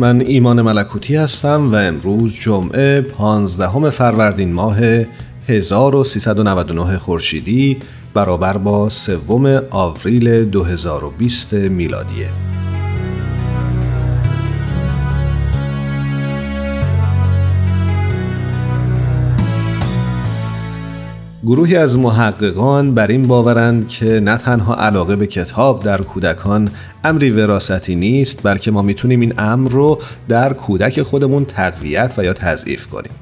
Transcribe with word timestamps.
من 0.00 0.20
ایمان 0.20 0.62
ملکوتی 0.62 1.16
هستم 1.16 1.72
و 1.72 1.74
امروز 1.74 2.34
جمعه 2.34 3.00
15 3.00 3.90
فروردین 3.90 4.52
ماه 4.52 4.78
1399 5.48 6.98
خورشیدی 6.98 7.78
برابر 8.14 8.56
با 8.56 8.88
سوم 8.88 9.62
آوریل 9.70 10.44
2020 10.44 11.52
میلادیه. 11.52 12.28
گروهی 21.44 21.76
از 21.76 21.98
محققان 21.98 22.94
بر 22.94 23.06
این 23.06 23.22
باورند 23.22 23.88
که 23.88 24.20
نه 24.20 24.36
تنها 24.36 24.74
علاقه 24.74 25.16
به 25.16 25.26
کتاب 25.26 25.82
در 25.82 26.02
کودکان 26.02 26.68
امری 27.04 27.30
وراثتی 27.30 27.94
نیست 27.94 28.40
بلکه 28.46 28.70
ما 28.70 28.82
می‌تونیم 28.82 29.20
این 29.20 29.34
امر 29.38 29.70
رو 29.70 30.00
در 30.28 30.52
کودک 30.52 31.02
خودمون 31.02 31.44
تقویت 31.44 32.14
و 32.18 32.24
یا 32.24 32.32
تضعیف 32.32 32.86
کنیم 32.86 33.12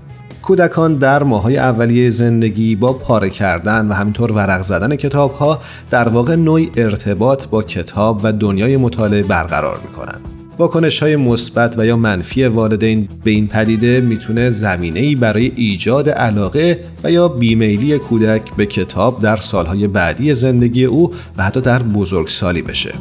کودکان 0.43 0.95
در 0.95 1.23
ماهای 1.23 1.59
اولیه 1.59 2.11
زندگی 2.11 2.77
با 2.77 2.93
پاره 2.93 3.31
کردن 3.31 3.89
و 3.89 3.93
همینطور 3.93 4.33
ورق 4.33 4.63
زدن 4.63 4.97
کتاب 4.97 5.33
ها 5.35 5.61
در 5.91 6.09
واقع 6.09 6.37
نوعی 6.37 6.71
ارتباط 6.77 7.47
با 7.47 7.63
کتاب 7.63 8.21
و 8.23 8.33
دنیای 8.33 8.77
مطالعه 8.77 9.23
برقرار 9.23 9.81
می‌کنند. 9.87 10.21
واکنش 10.59 11.03
های 11.03 11.17
مثبت 11.17 11.79
و 11.79 11.87
یا 11.87 11.97
منفی 11.97 12.45
والدین 12.45 13.09
به 13.25 13.31
این 13.31 13.47
پدیده 13.47 14.01
می‌تونه 14.01 14.51
زمینه 14.51 15.01
ای 15.01 15.15
برای 15.15 15.53
ایجاد 15.57 16.11
علاقه 16.11 16.85
و 17.05 17.11
یا 17.11 17.29
بیمیلی 17.29 17.99
کودک 17.99 18.55
به 18.57 18.67
کتاب 18.67 19.21
در 19.23 19.37
سالهای 19.37 19.87
بعدی 19.87 20.35
زندگی 20.35 20.85
او 20.85 21.13
و 21.37 21.43
حتی 21.43 21.61
در 21.61 21.83
بزرگسالی 21.83 22.63
بشه. 22.63 22.93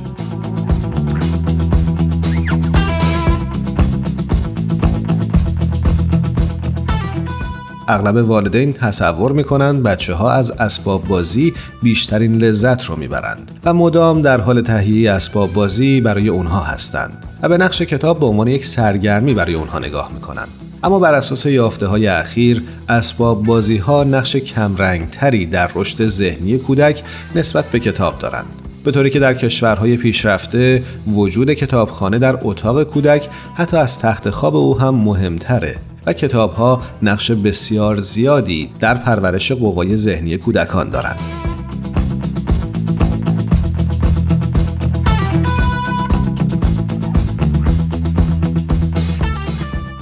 اغلب 7.88 8.30
والدین 8.30 8.74
تصور 8.74 9.32
می‌کنند 9.32 9.84
بچه 9.84 10.14
ها 10.14 10.32
از 10.32 10.52
اسباب 10.52 11.08
بازی 11.08 11.54
بیشترین 11.84 12.38
لذت 12.38 12.86
رو 12.86 12.96
می‌برند 12.96 13.52
و 13.66 13.74
مدام 13.74 14.22
در 14.22 14.42
حال 14.42 14.62
تهیه 14.62 15.12
اسباب 15.12 15.54
بازی 15.54 16.02
برای 16.02 16.30
اونها 16.30 16.62
هستند 16.62 17.26
و 17.42 17.50
به 17.50 17.58
نقش 17.58 17.82
کتاب 17.82 18.20
به 18.20 18.26
عنوان 18.26 18.48
یک 18.48 18.66
سرگرمی 18.66 19.34
برای 19.34 19.54
اونها 19.54 19.80
نگاه 19.80 20.12
می‌کنند. 20.14 20.48
اما 20.84 21.00
بر 21.00 21.14
اساس 21.14 21.46
یافته 21.46 21.88
های 21.88 22.08
اخیر 22.08 22.64
اسباب 22.90 23.46
بازی 23.46 23.78
ها 23.78 24.04
نقش 24.04 24.36
کمرنگ 24.36 25.10
تری 25.10 25.46
در 25.46 25.70
رشد 25.76 26.08
ذهنی 26.08 26.58
کودک 26.58 27.04
نسبت 27.36 27.66
به 27.66 27.80
کتاب 27.80 28.20
دارند. 28.20 28.46
به 28.86 28.92
طوری 28.92 29.10
که 29.10 29.20
در 29.20 29.34
کشورهای 29.34 29.98
پیشرفته 29.98 30.84
وجود 31.08 31.54
کتابخانه 31.54 32.20
در 32.20 32.40
اتاق 32.42 32.84
کودک 32.84 33.30
حتی 33.56 33.78
از 33.78 34.00
تخت 34.00 34.30
خواب 34.30 34.56
او 34.56 34.80
هم 34.80 34.96
مهمتره. 34.96 35.76
و 36.08 36.14
کتاب 36.14 36.54
ها 36.54 36.82
نقش 37.02 37.32
بسیار 37.32 38.00
زیادی 38.00 38.70
در 38.80 38.94
پرورش 38.94 39.52
قوای 39.52 39.98
ذهنی 39.98 40.38
کودکان 40.38 40.90
دارند. 40.90 41.20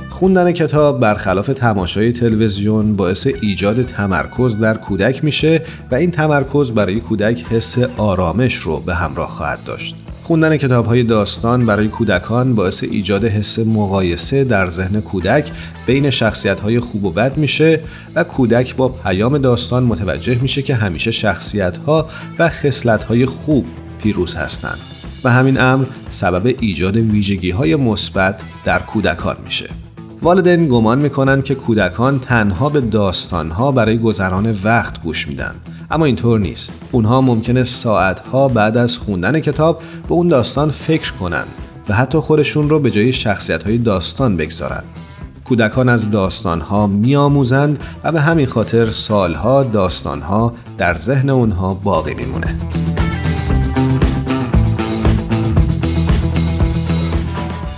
خوندن 0.10 0.52
کتاب 0.52 1.00
برخلاف 1.00 1.48
تماشای 1.48 2.12
تلویزیون 2.12 2.96
باعث 2.96 3.28
ایجاد 3.42 3.86
تمرکز 3.86 4.58
در 4.58 4.78
کودک 4.78 5.24
میشه 5.24 5.62
و 5.92 5.96
این 5.96 6.12
تمرکز 6.12 6.72
برای 6.72 7.00
کودک 7.00 7.46
حس 7.50 7.78
آرامش 7.98 8.56
رو 8.56 8.80
به 8.80 8.96
همراه 8.96 9.30
خواهد 9.30 9.60
داشت. 9.66 10.05
خوندن 10.26 10.58
کتاب 10.58 10.86
های 10.86 11.04
داستان 11.04 11.66
برای 11.66 11.88
کودکان 11.88 12.56
باعث 12.56 12.84
ایجاد 12.84 13.26
حس 13.26 13.60
مقایسه 13.60 14.44
در 14.44 14.70
ذهن 14.70 15.02
کودک 15.02 15.52
بین 15.86 16.10
شخصیت 16.10 16.60
های 16.60 16.80
خوب 16.80 17.06
و 17.06 17.12
بد 17.12 17.38
میشه 17.38 17.80
و 18.16 18.24
کودک 18.24 18.76
با 18.76 18.90
پیام 18.90 19.38
داستان 19.38 19.84
متوجه 19.84 20.42
میشه 20.42 20.62
که 20.62 20.76
همیشه 20.76 21.12
شخصیت 21.12 21.78
ها 21.78 22.10
و 22.40 22.50
خصلت 22.50 23.04
های 23.04 23.26
خوب 23.26 23.66
پیروز 23.98 24.36
هستند 24.36 24.78
و 25.24 25.32
همین 25.32 25.60
امر 25.60 25.86
سبب 26.10 26.56
ایجاد 26.60 26.98
ویژگی 26.98 27.52
های 27.52 27.76
مثبت 27.76 28.40
در 28.66 28.80
کودکان 28.80 29.38
میشه. 29.46 29.70
والدین 30.22 30.68
گمان 30.68 30.98
می‌کنند 31.02 31.44
که 31.44 31.56
کودکان 31.56 32.20
تنها 32.20 32.70
به 32.70 32.82
داستانها 32.82 33.72
برای 33.72 33.98
گذران 33.98 34.60
وقت 34.64 35.02
گوش 35.02 35.28
میدن 35.28 35.56
اما 35.92 36.06
اینطور 36.06 36.40
نیست 36.40 36.72
اونها 36.92 37.22
ممکنه 37.22 37.64
ساعتها 37.64 38.48
بعد 38.48 38.78
از 38.78 38.98
خوندن 38.98 39.40
کتاب 39.40 39.82
به 40.08 40.14
اون 40.14 40.28
داستان 40.28 40.70
فکر 40.70 41.12
کنند 41.12 41.48
و 41.90 41.94
حتی 41.94 42.18
خودشون 42.18 42.70
رو 42.70 42.80
به 42.80 42.92
جای 42.92 43.14
شخصیت 43.14 43.64
های 43.64 43.78
داستان 43.78 44.38
بگذارند 44.38 44.84
کودکان 45.46 45.90
از 45.90 46.12
داستانها 46.12 46.88
میآموزند 46.88 47.84
و 48.04 48.12
به 48.12 48.22
همین 48.22 48.46
خاطر 48.46 48.90
سالها 48.90 49.64
داستانها 49.64 50.54
در 50.78 50.98
ذهن 50.98 51.30
اونها 51.30 51.74
باقی 51.74 52.14
میمونه. 52.14 52.56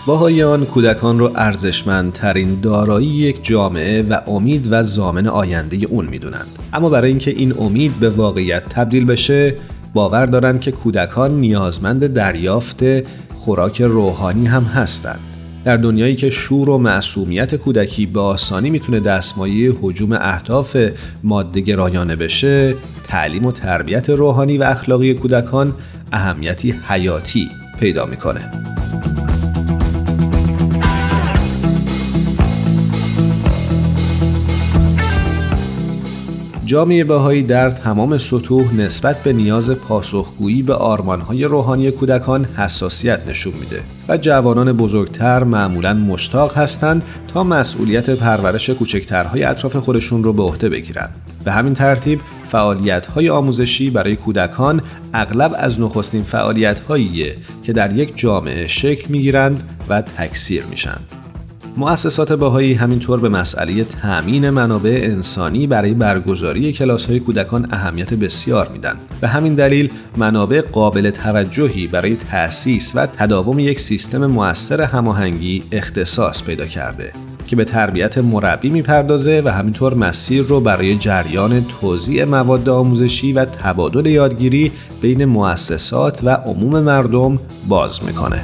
باهایان 0.08 0.66
کودکان 0.66 1.20
رو 1.20 1.32
ارزشمندترین 1.36 2.60
دارایی 2.62 3.08
یک 3.08 3.46
جامعه 3.46 4.02
و 4.02 4.22
امید 4.28 4.68
و 4.72 4.84
زامن 4.84 5.28
آینده 5.28 5.78
اون 5.90 6.06
می‌دونند. 6.06 6.48
اما 6.74 6.90
برای 6.90 7.10
اینکه 7.10 7.32
این 7.32 7.54
امید 7.60 8.00
به 8.00 8.10
واقعیت 8.10 8.70
تبدیل 8.70 9.06
بشه 9.06 9.56
باور 9.94 10.26
دارند 10.26 10.60
که 10.60 10.72
کودکان 10.72 11.40
نیازمند 11.40 12.14
دریافت 12.14 12.84
خوراک 13.36 13.82
روحانی 13.82 14.46
هم 14.46 14.64
هستند. 14.64 15.20
در 15.66 15.78
دنیایی 15.78 16.16
که 16.16 16.30
شور 16.30 16.70
و 16.70 16.78
معصومیت 16.78 17.56
کودکی 17.56 18.06
به 18.06 18.20
آسانی 18.20 18.70
می‌تونه 18.70 19.00
دستمایه 19.00 19.74
حجوم 19.82 20.14
اهداف 20.14 20.78
ماده 21.24 21.62
گرایانه 21.62 22.16
بشه 22.16 22.76
تعلیم 23.08 23.46
و 23.46 23.52
تربیت 23.52 24.10
روحانی 24.10 24.58
و 24.58 24.64
اخلاقی 24.64 25.14
کودکان 25.14 25.74
اهمیتی 26.12 26.76
حیاتی 26.88 27.48
پیدا 27.80 28.06
می‌کنه. 28.06 28.77
جامعه 36.68 37.04
بهایی 37.04 37.44
در 37.44 37.70
تمام 37.70 38.18
سطوح 38.18 38.76
نسبت 38.76 39.24
به 39.24 39.34
نیاز 39.34 39.70
پاسخگویی 39.70 40.62
به 40.64 40.74
آرمانهای 40.74 41.44
روحانی 41.44 41.92
کودکان 41.92 42.46
حساسیت 42.46 43.28
نشون 43.28 43.54
میده 43.54 43.82
و 44.10 44.18
جوانان 44.18 44.74
بزرگتر 44.74 45.44
معمولا 45.44 45.94
مشتاق 45.94 46.58
هستند 46.58 47.02
تا 47.34 47.44
مسئولیت 47.44 48.10
پرورش 48.10 48.70
کوچکترهای 48.70 49.44
اطراف 49.44 49.76
خودشون 49.76 50.24
رو 50.24 50.34
به 50.34 50.44
عهده 50.44 50.70
بگیرند. 50.70 51.16
به 51.46 51.52
همین 51.52 51.74
ترتیب 51.74 52.20
فعالیت‌های 52.52 53.30
آموزشی 53.30 53.90
برای 53.90 54.16
کودکان 54.16 54.82
اغلب 55.14 55.56
از 55.58 55.80
نخستین 55.80 56.24
فعالیت‌هاییه 56.24 57.36
که 57.64 57.74
در 57.74 57.96
یک 57.96 58.18
جامعه 58.18 58.68
شکل 58.68 59.06
می‌گیرند 59.10 59.64
و 59.90 60.02
تکثیر 60.02 60.64
میشن. 60.70 60.98
مؤسسات 61.78 62.34
باهایی 62.34 62.74
همینطور 62.74 63.20
به 63.20 63.30
مسئله 63.30 63.84
تأمین 63.84 64.50
منابع 64.50 65.00
انسانی 65.04 65.68
برای 65.68 65.94
برگزاری 65.94 66.74
کلاس 66.74 67.06
های 67.06 67.20
کودکان 67.20 67.68
اهمیت 67.72 68.14
بسیار 68.14 68.68
میدن. 68.68 68.96
به 69.22 69.28
همین 69.28 69.56
دلیل 69.56 69.92
منابع 70.18 70.62
قابل 70.62 71.10
توجهی 71.10 71.88
برای 71.88 72.16
تأسیس 72.32 72.92
و 72.96 73.06
تداوم 73.06 73.60
یک 73.60 73.80
سیستم 73.80 74.26
مؤثر 74.26 74.82
هماهنگی 74.82 75.64
اختصاص 75.72 76.44
پیدا 76.44 76.66
کرده. 76.66 77.12
که 77.48 77.56
به 77.56 77.66
تربیت 77.66 78.18
مربی 78.18 78.70
می‌پردازه 78.70 79.42
و 79.46 79.50
همینطور 79.50 79.94
مسیر 79.94 80.44
رو 80.44 80.60
برای 80.60 80.96
جریان 80.96 81.66
توزیع 81.82 82.26
مواد 82.26 82.70
آموزشی 82.70 83.34
و 83.34 83.46
تبادل 83.46 84.06
یادگیری 84.06 84.72
بین 85.02 85.26
مؤسسات 85.26 86.20
و 86.24 86.30
عموم 86.30 86.80
مردم 86.80 87.40
باز 87.68 88.04
می‌کنه. 88.04 88.44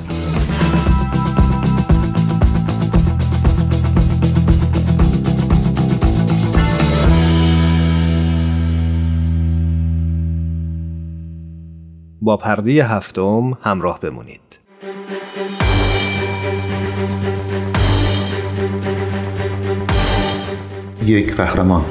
با 12.23 12.37
پرده 12.37 12.71
هفتم 12.71 13.51
همراه 13.61 13.99
بمونید. 13.99 14.59
یک 21.05 21.35
قهرمان 21.35 21.83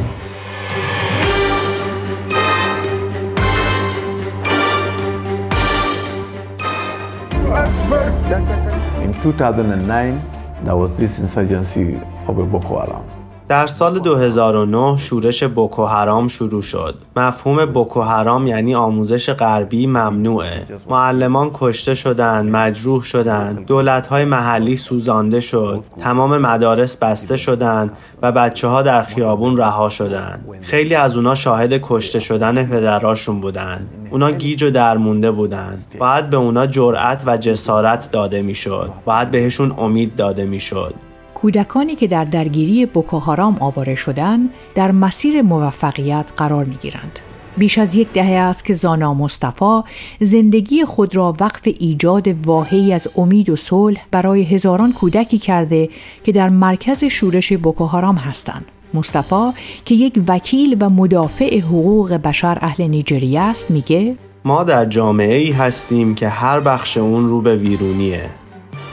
In 9.02 9.12
2009, 9.22 10.20
there 10.64 10.76
was 10.76 10.90
this 10.96 11.18
insurgency 11.18 11.96
of 12.28 12.36
Boko 12.52 12.78
Haram. 12.80 13.21
در 13.52 13.66
سال 13.66 13.98
2009 13.98 14.96
شورش 14.96 15.44
بوکو 15.44 15.86
حرام 15.86 16.28
شروع 16.28 16.62
شد. 16.62 16.94
مفهوم 17.16 17.66
بوکو 17.66 18.02
حرام 18.02 18.46
یعنی 18.46 18.74
آموزش 18.74 19.30
غربی 19.30 19.86
ممنوعه. 19.86 20.66
معلمان 20.90 21.50
کشته 21.54 21.94
شدند، 21.94 22.50
مجروح 22.50 23.02
شدند، 23.02 23.66
دولت‌های 23.66 24.24
محلی 24.24 24.76
سوزانده 24.76 25.40
شد، 25.40 25.84
تمام 26.00 26.38
مدارس 26.38 26.96
بسته 26.96 27.36
شدند 27.36 27.90
و 28.22 28.32
بچه 28.32 28.68
ها 28.68 28.82
در 28.82 29.02
خیابون 29.02 29.56
رها 29.56 29.88
شدند. 29.88 30.44
خیلی 30.60 30.94
از 30.94 31.16
اونا 31.16 31.34
شاهد 31.34 31.72
کشته 31.82 32.20
شدن 32.20 32.66
پدراشون 32.66 33.40
بودند. 33.40 33.90
اونا 34.10 34.30
گیج 34.30 34.62
و 34.62 34.70
درمونده 34.70 35.30
بودند. 35.30 35.94
باید 35.98 36.30
به 36.30 36.36
اونا 36.36 36.66
جرأت 36.66 37.22
و 37.26 37.36
جسارت 37.36 38.08
داده 38.10 38.42
می‌شد. 38.42 38.90
باید 39.04 39.30
بهشون 39.30 39.74
امید 39.78 40.16
داده 40.16 40.44
می‌شد. 40.44 40.94
کودکانی 41.42 41.94
که 41.94 42.06
در 42.06 42.24
درگیری 42.24 42.86
بوکوهارام 42.86 43.56
آواره 43.60 43.94
شدند 43.94 44.50
در 44.74 44.92
مسیر 44.92 45.42
موفقیت 45.42 46.32
قرار 46.36 46.64
می 46.64 46.74
گیرند. 46.74 47.18
بیش 47.56 47.78
از 47.78 47.94
یک 47.94 48.08
دهه 48.12 48.32
است 48.32 48.64
که 48.64 48.74
زانا 48.74 49.14
مصطفی 49.14 49.80
زندگی 50.20 50.84
خود 50.84 51.16
را 51.16 51.34
وقف 51.40 51.60
ایجاد 51.64 52.28
واهی 52.28 52.92
از 52.92 53.08
امید 53.16 53.50
و 53.50 53.56
صلح 53.56 54.06
برای 54.10 54.42
هزاران 54.42 54.92
کودکی 54.92 55.38
کرده 55.38 55.88
که 56.24 56.32
در 56.32 56.48
مرکز 56.48 57.04
شورش 57.04 57.52
بوکوهارام 57.52 58.16
هستند. 58.16 58.64
مصطفی 58.94 59.50
که 59.84 59.94
یک 59.94 60.22
وکیل 60.28 60.76
و 60.80 60.88
مدافع 60.88 61.60
حقوق 61.60 62.12
بشر 62.12 62.58
اهل 62.60 62.86
نیجریه 62.86 63.40
است 63.40 63.70
میگه 63.70 64.16
ما 64.44 64.64
در 64.64 64.84
جامعه 64.84 65.36
ای 65.36 65.50
هستیم 65.50 66.14
که 66.14 66.28
هر 66.28 66.60
بخش 66.60 66.96
اون 66.96 67.28
رو 67.28 67.40
به 67.40 67.56
ویرونیه 67.56 68.30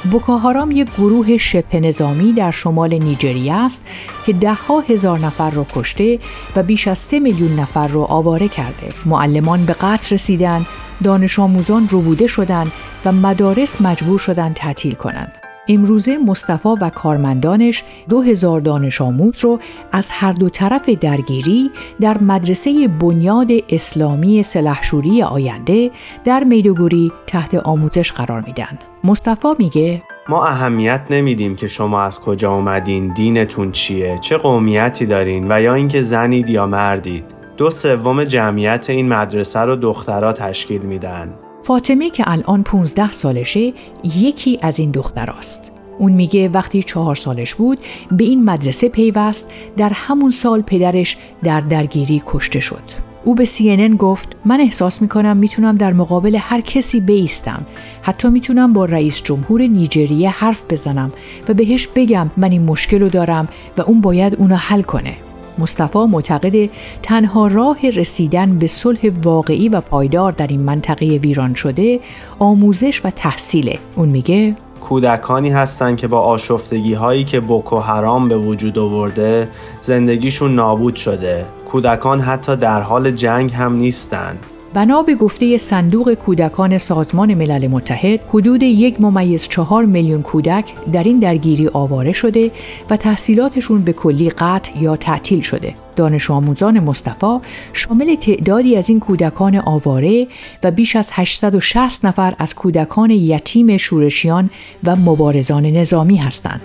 بوکاهارام 0.04 0.72
یک 0.72 0.88
گروه 0.98 1.38
شبه 1.38 1.80
نظامی 1.80 2.34
در 2.34 2.52
شمال 2.52 2.94
نیجریه 2.94 3.54
است 3.54 3.88
که 4.26 4.34
دهها 4.34 4.80
هزار 4.80 5.20
نفر 5.20 5.50
را 5.50 5.66
کشته 5.76 6.20
و 6.56 6.64
بیش 6.64 6.88
از 6.88 7.00
سه 7.00 7.20
میلیون 7.20 7.60
نفر 7.60 7.88
را 7.88 8.06
آواره 8.06 8.48
کرده. 8.48 8.90
معلمان 9.06 9.66
به 9.66 9.74
قتل 9.74 10.16
رسیدن، 10.16 10.66
دانش 11.04 11.40
آموزان 11.40 11.90
روبوده 11.90 12.28
شدند 12.28 12.72
و 13.06 13.12
مدارس 13.12 13.82
مجبور 13.82 14.20
شدند 14.20 14.54
تعطیل 14.54 14.94
کنند. 14.94 15.39
امروزه 15.70 16.18
مصطفی 16.18 16.70
و 16.82 16.90
کارمندانش 16.90 17.84
دو 18.10 18.22
هزار 18.22 18.60
دانش 18.60 19.02
آموز 19.02 19.40
رو 19.44 19.60
از 19.92 20.10
هر 20.12 20.32
دو 20.32 20.50
طرف 20.50 20.90
درگیری 20.90 21.72
در 22.02 22.18
مدرسه 22.18 22.88
بنیاد 22.88 23.48
اسلامی 23.70 24.44
سلحشوری 24.44 25.24
آینده 25.24 25.92
در 26.26 26.44
میدوگوری 26.44 27.12
تحت 27.28 27.56
آموزش 27.56 28.12
قرار 28.12 28.42
میدن. 28.42 28.80
مصطفی 29.04 29.48
میگه 29.60 30.04
ما 30.30 30.46
اهمیت 30.46 31.02
نمیدیم 31.10 31.56
که 31.56 31.68
شما 31.68 32.02
از 32.02 32.20
کجا 32.20 32.54
اومدین، 32.54 33.14
دینتون 33.14 33.72
چیه، 33.72 34.18
چه 34.18 34.38
قومیتی 34.38 35.06
دارین 35.06 35.52
و 35.52 35.62
یا 35.62 35.74
اینکه 35.74 36.02
زنید 36.02 36.50
یا 36.50 36.66
مردید. 36.66 37.24
دو 37.58 37.70
سوم 37.70 38.24
جمعیت 38.24 38.90
این 38.90 39.08
مدرسه 39.08 39.60
رو 39.60 39.76
دخترها 39.76 40.34
تشکیل 40.34 40.82
میدن. 40.82 41.34
فاطمه 41.64 42.10
که 42.10 42.24
الان 42.28 42.64
15 42.64 43.12
سالشه 43.12 43.74
یکی 44.04 44.60
از 44.62 44.80
این 44.80 44.92
دختراست. 44.92 45.72
اون 46.00 46.12
میگه 46.12 46.50
وقتی 46.50 46.84
چهار 46.84 47.16
سالش 47.16 47.56
بود 47.56 47.78
به 48.12 48.24
این 48.24 48.44
مدرسه 48.44 48.90
پیوست 48.90 49.52
در 49.78 49.92
همون 49.94 50.30
سال 50.30 50.62
پدرش 50.62 51.18
در 51.44 51.62
درگیری 51.62 52.22
کشته 52.26 52.60
شد. 52.60 53.10
او 53.24 53.36
به 53.36 53.46
CNN 53.46 53.96
گفت 53.98 54.36
من 54.46 54.60
احساس 54.60 55.02
می‌کنم 55.02 55.38
می‌تونم 55.38 55.78
در 55.78 55.94
مقابل 55.94 56.38
هر 56.42 56.62
کسی 56.62 57.00
بیستم 57.00 57.66
حتی 58.02 58.30
می‌تونم 58.30 58.74
با 58.74 58.86
رئیس 58.86 59.24
جمهور 59.24 59.62
نیجریه 59.62 60.30
حرف 60.30 60.64
بزنم 60.70 61.12
و 61.50 61.54
بهش 61.54 61.88
بگم 61.88 62.32
من 62.38 62.52
این 62.52 62.64
مشکل 62.64 63.00
رو 63.00 63.10
دارم 63.10 63.48
و 63.78 63.82
اون 63.82 64.02
باید 64.02 64.36
اونو 64.36 64.56
حل 64.56 64.82
کنه 64.82 65.18
مصطفی 65.60 66.00
معتقد 66.00 66.70
تنها 67.04 67.48
راه 67.48 67.90
رسیدن 67.90 68.58
به 68.58 68.68
صلح 68.68 69.00
واقعی 69.24 69.70
و 69.70 69.82
پایدار 69.82 70.32
در 70.32 70.48
این 70.48 70.62
منطقه 70.62 71.06
ویران 71.06 71.54
شده 71.54 72.00
آموزش 72.40 73.02
و 73.06 73.10
تحصیله. 73.10 73.80
اون 73.96 74.10
میگه 74.10 74.56
کودکانی 74.82 75.50
هستند 75.50 75.98
که 75.98 76.08
با 76.08 76.20
آشفتگی 76.20 76.94
هایی 76.94 77.24
که 77.24 77.40
بوکو 77.40 77.80
حرام 77.80 78.28
به 78.28 78.38
وجود 78.38 78.80
آورده 78.80 79.48
زندگیشون 79.82 80.56
نابود 80.56 80.96
شده. 80.96 81.46
کودکان 81.66 82.20
حتی 82.20 82.56
در 82.56 82.82
حال 82.82 83.12
جنگ 83.12 83.54
هم 83.54 83.76
نیستند. 83.76 84.40
بنا 84.74 85.02
به 85.02 85.16
گفته 85.16 85.58
صندوق 85.58 86.14
کودکان 86.14 86.78
سازمان 86.78 87.34
ملل 87.34 87.68
متحد 87.68 88.20
حدود 88.30 88.64
یک 88.64 89.02
ممیز 89.02 89.48
چهار 89.48 89.86
میلیون 89.86 90.22
کودک 90.22 90.74
در 90.94 91.04
این 91.04 91.20
درگیری 91.20 91.68
آواره 91.68 92.12
شده 92.12 92.52
و 92.90 92.98
تحصیلاتشون 92.98 93.82
به 93.82 93.94
کلی 93.94 94.30
قطع 94.30 94.78
یا 94.80 94.96
تعطیل 94.96 95.42
شده. 95.42 95.74
دانش 95.96 96.32
آموزان 96.32 96.80
مصطفی 96.80 97.40
شامل 97.74 98.16
تعدادی 98.16 98.76
از 98.76 98.90
این 98.90 99.00
کودکان 99.00 99.56
آواره 99.56 100.28
و 100.64 100.72
بیش 100.72 100.96
از 100.96 101.10
860 101.14 102.06
نفر 102.06 102.34
از 102.40 102.56
کودکان 102.56 103.12
یتیم 103.12 103.78
شورشیان 103.78 104.50
و 104.84 104.96
مبارزان 104.96 105.66
نظامی 105.66 106.18
هستند. 106.18 106.62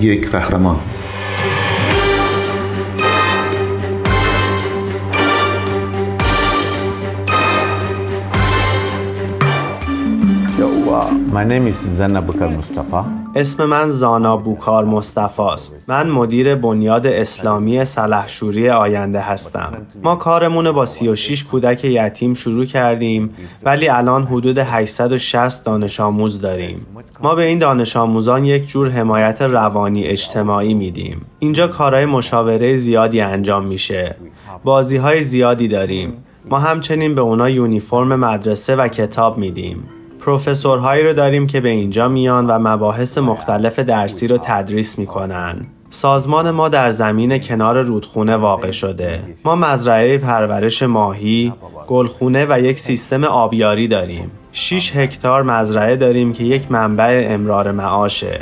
یک 0.00 0.30
قهرمان 0.30 0.78
My 11.34 11.42
name 11.42 11.66
is 11.66 11.78
Zanna 11.98 12.20
Bukar 12.22 12.48
Mustafa. 12.56 13.04
اسم 13.36 13.64
من 13.64 13.90
زانا 13.90 14.36
بوکار 14.36 14.84
مصطفی 14.84 15.42
است. 15.42 15.82
من 15.88 16.10
مدیر 16.10 16.54
بنیاد 16.54 17.06
اسلامی 17.06 17.84
سلحشوری 17.84 18.70
آینده 18.70 19.20
هستم. 19.20 19.86
ما 20.02 20.16
کارمون 20.16 20.72
با 20.72 20.84
36 20.84 21.44
کودک 21.44 21.84
یتیم 21.84 22.34
شروع 22.34 22.64
کردیم 22.64 23.30
ولی 23.62 23.88
الان 23.88 24.22
حدود 24.22 24.58
860 24.58 25.64
دانش 25.64 26.00
آموز 26.00 26.40
داریم. 26.40 26.86
ما 27.22 27.34
به 27.34 27.42
این 27.42 27.58
دانش 27.58 27.96
آموزان 27.96 28.44
یک 28.44 28.66
جور 28.66 28.90
حمایت 28.90 29.42
روانی 29.42 30.04
اجتماعی 30.04 30.74
میدیم. 30.74 31.26
اینجا 31.38 31.68
کارهای 31.68 32.06
مشاوره 32.06 32.76
زیادی 32.76 33.20
انجام 33.20 33.66
میشه. 33.66 34.16
بازی 34.64 34.96
های 34.96 35.22
زیادی 35.22 35.68
داریم. 35.68 36.12
ما 36.50 36.58
همچنین 36.58 37.14
به 37.14 37.20
اونا 37.20 37.50
یونیفرم 37.50 38.16
مدرسه 38.16 38.76
و 38.76 38.88
کتاب 38.88 39.38
میدیم. 39.38 39.88
پروفسورهایی 40.24 41.04
رو 41.04 41.12
داریم 41.12 41.46
که 41.46 41.60
به 41.60 41.68
اینجا 41.68 42.08
میان 42.08 42.46
و 42.46 42.58
مباحث 42.58 43.18
مختلف 43.18 43.78
درسی 43.78 44.26
رو 44.26 44.38
تدریس 44.42 44.98
می‌کنن. 44.98 45.66
سازمان 45.90 46.50
ما 46.50 46.68
در 46.68 46.90
زمین 46.90 47.38
کنار 47.38 47.82
رودخونه 47.82 48.36
واقع 48.36 48.70
شده. 48.70 49.20
ما 49.44 49.56
مزرعه 49.56 50.18
پرورش 50.18 50.82
ماهی، 50.82 51.52
گلخونه 51.88 52.46
و 52.48 52.60
یک 52.60 52.78
سیستم 52.78 53.24
آبیاری 53.24 53.88
داریم. 53.88 54.30
6 54.52 54.96
هکتار 54.96 55.42
مزرعه 55.42 55.96
داریم 55.96 56.32
که 56.32 56.44
یک 56.44 56.72
منبع 56.72 57.26
امرار 57.30 57.72
معاشه. 57.72 58.40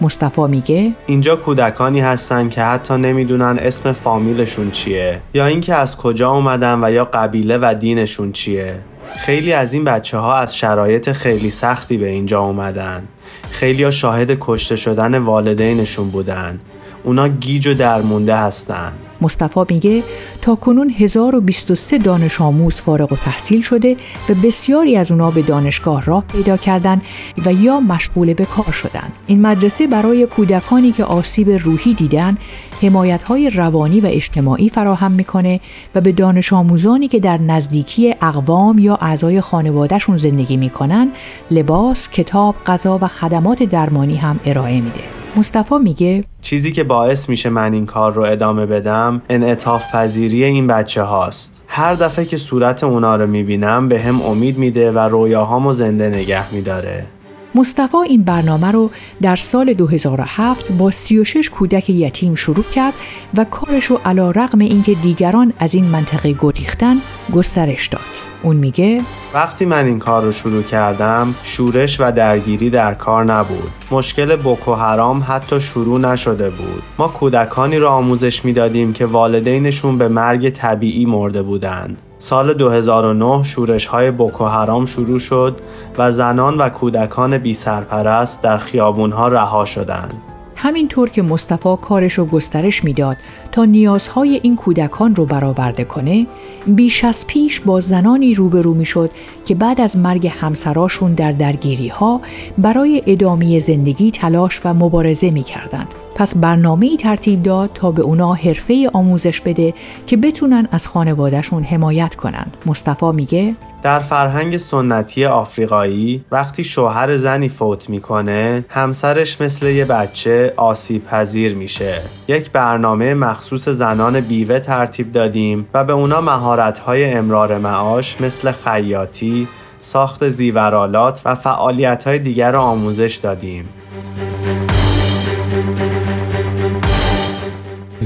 مصطفی 0.00 0.42
میگه 0.42 0.92
اینجا 1.06 1.36
کودکانی 1.36 2.00
هستن 2.00 2.48
که 2.48 2.62
حتی 2.62 2.94
نمی‌دونن 2.94 3.58
اسم 3.60 3.92
فامیلشون 3.92 4.70
چیه 4.70 5.20
یا 5.34 5.46
اینکه 5.46 5.74
از 5.74 5.96
کجا 5.96 6.30
اومدن 6.30 6.84
و 6.84 6.92
یا 6.92 7.04
قبیله 7.04 7.58
و 7.62 7.74
دینشون 7.80 8.32
چیه 8.32 8.74
خیلی 9.18 9.52
از 9.52 9.74
این 9.74 9.84
بچه 9.84 10.18
ها 10.18 10.34
از 10.34 10.56
شرایط 10.56 11.12
خیلی 11.12 11.50
سختی 11.50 11.96
به 11.96 12.08
اینجا 12.08 12.40
اومدن. 12.40 13.08
خیلی 13.50 13.82
ها 13.82 13.90
شاهد 13.90 14.36
کشته 14.40 14.76
شدن 14.76 15.18
والدینشون 15.18 16.10
بودن. 16.10 16.60
اونا 17.04 17.28
گیج 17.28 17.66
و 17.66 17.74
درمونده 17.74 18.36
هستن 18.36 18.92
مصطفی 19.22 19.60
میگه 19.68 20.02
تا 20.42 20.54
کنون 20.54 20.90
1023 20.90 21.98
دانش 21.98 22.40
آموز 22.40 22.74
فارغ 22.74 23.12
و 23.12 23.16
تحصیل 23.16 23.60
شده 23.60 23.96
و 24.28 24.34
بسیاری 24.34 24.96
از 24.96 25.10
اونا 25.10 25.30
به 25.30 25.42
دانشگاه 25.42 26.04
راه 26.04 26.24
پیدا 26.32 26.56
کردن 26.56 27.02
و 27.46 27.52
یا 27.52 27.80
مشغول 27.80 28.34
به 28.34 28.44
کار 28.44 28.72
شدن. 28.72 29.12
این 29.26 29.40
مدرسه 29.40 29.86
برای 29.86 30.26
کودکانی 30.26 30.92
که 30.92 31.04
آسیب 31.04 31.50
روحی 31.50 31.94
دیدن 31.94 32.38
حمایت 32.82 33.22
های 33.22 33.50
روانی 33.50 34.00
و 34.00 34.06
اجتماعی 34.06 34.68
فراهم 34.68 35.12
می‌کنه 35.12 35.60
و 35.94 36.00
به 36.00 36.12
دانش 36.12 36.52
آموزانی 36.52 37.08
که 37.08 37.20
در 37.20 37.38
نزدیکی 37.38 38.14
اقوام 38.22 38.78
یا 38.78 38.98
اعضای 39.00 39.40
خانوادهشون 39.40 40.16
زندگی 40.16 40.56
می‌کنن 40.56 41.08
لباس، 41.50 42.10
کتاب، 42.10 42.54
غذا 42.66 42.98
و 43.02 43.08
خدمات 43.08 43.62
درمانی 43.62 44.16
هم 44.16 44.40
ارائه 44.44 44.80
میده. 44.80 45.21
مصطفی 45.36 45.74
میگه 45.74 46.24
چیزی 46.40 46.72
که 46.72 46.84
باعث 46.84 47.28
میشه 47.28 47.50
من 47.50 47.72
این 47.72 47.86
کار 47.86 48.12
رو 48.12 48.22
ادامه 48.22 48.66
بدم 48.66 49.22
انعطاف 49.28 49.94
پذیری 49.94 50.44
این 50.44 50.66
بچه 50.66 51.02
هاست 51.02 51.60
هر 51.66 51.94
دفعه 51.94 52.24
که 52.24 52.36
صورت 52.36 52.84
اونا 52.84 53.16
رو 53.16 53.26
می‌بینم 53.26 53.88
به 53.88 54.00
هم 54.00 54.22
امید 54.22 54.58
میده 54.58 54.92
و 54.92 54.98
رویاهامو 54.98 55.72
زنده 55.72 56.08
نگه 56.08 56.54
میداره 56.54 57.06
مصطفی 57.54 57.96
این 57.96 58.22
برنامه 58.22 58.70
رو 58.70 58.90
در 59.22 59.36
سال 59.36 59.72
2007 59.72 60.72
با 60.72 60.90
36 60.90 61.50
کودک 61.50 61.90
یتیم 61.90 62.34
شروع 62.34 62.64
کرد 62.64 62.94
و 63.36 63.44
کارش 63.44 63.84
رو 63.84 64.00
علا 64.04 64.30
رقم 64.30 64.58
اینکه 64.58 64.94
دیگران 64.94 65.52
از 65.58 65.74
این 65.74 65.84
منطقه 65.84 66.32
گریختن 66.32 66.96
گسترش 67.34 67.86
داد. 67.86 68.31
اون 68.42 68.56
میگه 68.56 69.00
وقتی 69.34 69.64
من 69.64 69.86
این 69.86 69.98
کار 69.98 70.22
رو 70.22 70.32
شروع 70.32 70.62
کردم 70.62 71.34
شورش 71.42 72.00
و 72.00 72.12
درگیری 72.12 72.70
در 72.70 72.94
کار 72.94 73.24
نبود. 73.24 73.70
مشکل 73.90 74.36
بوکو 74.36 74.74
حرام 74.74 75.24
حتی 75.28 75.60
شروع 75.60 76.00
نشده 76.00 76.50
بود. 76.50 76.82
ما 76.98 77.08
کودکانی 77.08 77.78
را 77.78 77.90
آموزش 77.90 78.44
می‌دادیم 78.44 78.92
که 78.92 79.06
والدینشون 79.06 79.98
به 79.98 80.08
مرگ 80.08 80.50
طبیعی 80.50 81.06
مرده 81.06 81.42
بودند. 81.42 81.98
سال 82.18 82.54
2009 82.54 83.42
شورش 83.42 83.86
های 83.86 84.10
بوکو 84.10 84.44
حرام 84.44 84.86
شروع 84.86 85.18
شد 85.18 85.56
و 85.98 86.10
زنان 86.12 86.58
و 86.58 86.68
کودکان 86.68 87.38
بی 87.38 87.52
سرپرست 87.52 88.42
در 88.42 88.58
خیابون 88.58 89.12
ها 89.12 89.28
رها 89.28 89.64
شدند. 89.64 90.31
همینطور 90.62 91.10
که 91.10 91.22
مصطفی 91.22 91.76
کارش 91.82 92.12
رو 92.12 92.24
گسترش 92.24 92.84
می‌داد 92.84 93.16
تا 93.52 93.64
نیازهای 93.64 94.40
این 94.42 94.56
کودکان 94.56 95.14
رو 95.14 95.26
برآورده 95.26 95.84
کنه 95.84 96.26
بیش 96.66 97.04
از 97.04 97.26
پیش 97.26 97.60
با 97.60 97.80
زنانی 97.80 98.34
روبرو 98.34 98.74
می‌شد 98.74 99.10
که 99.44 99.54
بعد 99.54 99.80
از 99.80 99.96
مرگ 99.96 100.26
همسراشون 100.26 101.14
در 101.14 101.32
درگیری 101.32 101.88
ها 101.88 102.20
برای 102.58 103.02
ادامه 103.06 103.58
زندگی 103.58 104.10
تلاش 104.10 104.60
و 104.64 104.74
مبارزه 104.74 105.30
می‌کردند. 105.30 105.88
پس 106.14 106.36
برنامه 106.36 106.86
ای 106.86 106.96
ترتیب 106.96 107.42
داد 107.42 107.70
تا 107.74 107.90
به 107.90 108.02
اونا 108.02 108.32
حرفه 108.32 108.90
آموزش 108.92 109.40
بده 109.40 109.74
که 110.06 110.16
بتونن 110.16 110.68
از 110.70 110.86
خانوادهشون 110.86 111.62
حمایت 111.62 112.14
کنن. 112.14 112.46
مصطفی 112.66 113.12
میگه 113.12 113.54
در 113.82 113.98
فرهنگ 113.98 114.56
سنتی 114.56 115.24
آفریقایی 115.24 116.24
وقتی 116.30 116.64
شوهر 116.64 117.16
زنی 117.16 117.48
فوت 117.48 117.90
می‌کنه 117.90 118.64
همسرش 118.68 119.40
مثل 119.40 119.66
یه 119.66 119.84
بچه 119.84 120.54
آسیب 120.56 121.04
پذیر 121.04 121.54
میشه 121.54 122.00
یک 122.28 122.50
برنامه 122.50 123.14
مخصوص 123.14 123.68
زنان 123.68 124.20
بیوه 124.20 124.58
ترتیب 124.58 125.12
دادیم 125.12 125.68
و 125.74 125.84
به 125.84 125.92
اونا 125.92 126.20
مهارت 126.20 126.78
های 126.78 127.12
امرار 127.12 127.58
معاش 127.58 128.20
مثل 128.20 128.52
خیاطی 128.52 129.48
ساخت 129.80 130.28
زیورالات 130.28 131.22
و 131.24 131.34
فعالیت 131.34 132.04
های 132.06 132.18
دیگر 132.18 132.52
را 132.52 132.60
آموزش 132.60 133.16
دادیم 133.16 133.68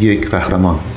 یک 0.01 0.29
قهرمان. 0.29 0.96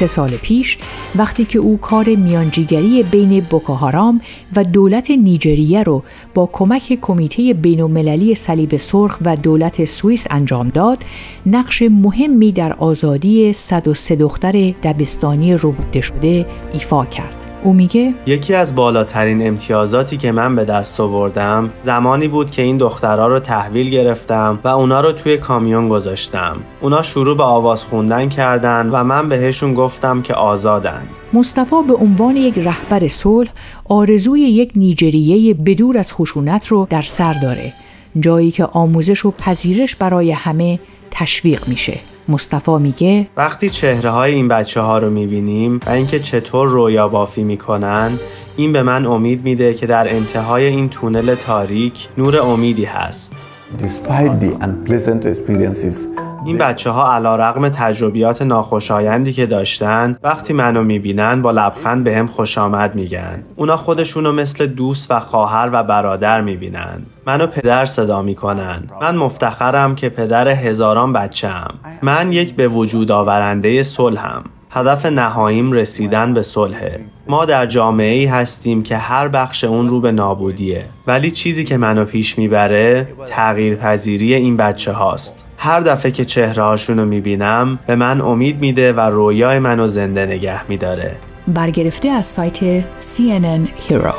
سه 0.00 0.06
سال 0.06 0.30
پیش 0.30 0.78
وقتی 1.16 1.44
که 1.44 1.58
او 1.58 1.78
کار 1.78 2.08
میانجیگری 2.08 3.02
بین 3.02 3.40
بوکوهارام 3.40 4.20
و 4.56 4.64
دولت 4.64 5.10
نیجریه 5.10 5.82
رو 5.82 6.02
با 6.34 6.50
کمک 6.52 6.98
کمیته 7.00 7.54
بین 7.54 7.80
المللی 7.80 8.34
صلیب 8.34 8.76
سرخ 8.76 9.18
و 9.24 9.36
دولت 9.36 9.84
سوئیس 9.84 10.26
انجام 10.30 10.68
داد 10.68 10.98
نقش 11.46 11.82
مهمی 11.82 12.52
در 12.52 12.72
آزادی 12.72 13.52
103 13.52 14.16
دختر 14.16 14.52
دبستانی 14.82 15.54
ربوده 15.54 16.00
شده 16.00 16.46
ایفا 16.72 17.04
کرد. 17.04 17.39
او 17.64 17.72
میگه 17.72 18.14
یکی 18.26 18.54
از 18.54 18.74
بالاترین 18.74 19.46
امتیازاتی 19.46 20.16
که 20.16 20.32
من 20.32 20.56
به 20.56 20.64
دست 20.64 21.00
آوردم 21.00 21.70
زمانی 21.82 22.28
بود 22.28 22.50
که 22.50 22.62
این 22.62 22.76
دخترها 22.76 23.26
رو 23.26 23.38
تحویل 23.38 23.90
گرفتم 23.90 24.58
و 24.64 24.68
اونا 24.68 25.00
رو 25.00 25.12
توی 25.12 25.36
کامیون 25.36 25.88
گذاشتم. 25.88 26.56
اونا 26.80 27.02
شروع 27.02 27.36
به 27.36 27.42
آواز 27.42 27.84
خوندن 27.84 28.28
کردن 28.28 28.88
و 28.92 29.04
من 29.04 29.28
بهشون 29.28 29.74
گفتم 29.74 30.22
که 30.22 30.34
آزادن. 30.34 31.02
مصطفی 31.32 31.76
به 31.88 31.94
عنوان 31.94 32.36
یک 32.36 32.58
رهبر 32.58 33.08
صلح 33.08 33.50
آرزوی 33.84 34.40
یک 34.40 34.72
نیجریه 34.76 35.54
بدور 35.54 35.98
از 35.98 36.12
خشونت 36.12 36.66
رو 36.66 36.86
در 36.90 37.02
سر 37.02 37.32
داره 37.42 37.72
جایی 38.20 38.50
که 38.50 38.64
آموزش 38.64 39.24
و 39.24 39.30
پذیرش 39.30 39.96
برای 39.96 40.32
همه 40.32 40.78
تشویق 41.10 41.68
میشه. 41.68 41.98
مصطفی 42.30 42.70
میگه 42.70 43.26
وقتی 43.36 43.70
چهره 43.70 44.10
های 44.10 44.34
این 44.34 44.48
بچه 44.48 44.80
ها 44.80 44.98
رو 44.98 45.10
می‌بینیم 45.10 45.80
و 45.86 45.90
اینکه 45.90 46.20
چطور 46.20 46.68
رویا 46.68 47.08
بافی 47.08 47.42
می‌کنن 47.42 48.10
این 48.56 48.72
به 48.72 48.82
من 48.82 49.06
امید 49.06 49.44
میده 49.44 49.74
که 49.74 49.86
در 49.86 50.14
انتهای 50.14 50.66
این 50.66 50.88
تونل 50.88 51.34
تاریک 51.34 52.08
نور 52.18 52.38
امیدی 52.38 52.84
هست. 52.84 53.36
Despite 53.78 54.40
the 54.44 54.64
unpleasant 54.64 55.24
experiences 55.24 56.29
این 56.44 56.58
بچه 56.58 56.90
ها 56.90 57.14
علا 57.14 57.36
رقم 57.36 57.68
تجربیات 57.68 58.42
ناخوشایندی 58.42 59.32
که 59.32 59.46
داشتن 59.46 60.16
وقتی 60.22 60.52
منو 60.52 60.82
می‌بینن 60.82 61.42
با 61.42 61.50
لبخند 61.50 62.04
به 62.04 62.16
هم 62.16 62.26
خوش 62.26 62.58
آمد 62.58 62.94
میگن. 62.94 63.42
اونا 63.56 63.76
خودشونو 63.76 64.32
مثل 64.32 64.66
دوست 64.66 65.10
و 65.10 65.20
خواهر 65.20 65.70
و 65.72 65.82
برادر 65.82 66.40
می‌بینن. 66.40 67.02
منو 67.26 67.46
پدر 67.46 67.84
صدا 67.84 68.22
می‌کنن. 68.22 68.82
من 69.00 69.16
مفتخرم 69.16 69.94
که 69.94 70.08
پدر 70.08 70.48
هزاران 70.48 71.12
بچم 71.12 71.68
من 72.02 72.32
یک 72.32 72.54
به 72.54 72.68
وجود 72.68 73.10
آورنده 73.10 73.82
صلحم. 73.82 74.42
هدف 74.70 75.06
نهاییم 75.06 75.72
رسیدن 75.72 76.34
به 76.34 76.42
صلحه 76.42 77.00
ما 77.28 77.44
در 77.44 77.66
جامعه 77.66 78.14
ای 78.14 78.26
هستیم 78.26 78.82
که 78.82 78.96
هر 78.96 79.28
بخش 79.28 79.64
اون 79.64 79.88
رو 79.88 80.00
به 80.00 80.12
نابودیه. 80.12 80.84
ولی 81.06 81.30
چیزی 81.30 81.64
که 81.64 81.76
منو 81.76 82.04
پیش 82.04 82.38
می‌بره 82.38 83.08
تغییر 83.26 83.74
پذیری 83.74 84.34
این 84.34 84.56
بچه 84.56 84.92
هاست 84.92 85.46
هر 85.62 85.80
دفعه 85.80 86.10
که 86.12 86.24
چهره 86.24 86.62
هاشون 86.62 86.98
رو 86.98 87.04
می‌بینم 87.04 87.78
به 87.86 87.94
من 87.94 88.20
امید 88.20 88.60
میده 88.60 88.92
و 88.92 89.00
رویای 89.00 89.58
منو 89.58 89.86
زنده 89.86 90.26
نگه 90.26 90.68
میداره. 90.68 91.16
برگرفته 91.48 92.08
از 92.08 92.26
سایت 92.26 92.80
CNN 92.80 93.68
Hero. 93.88 94.14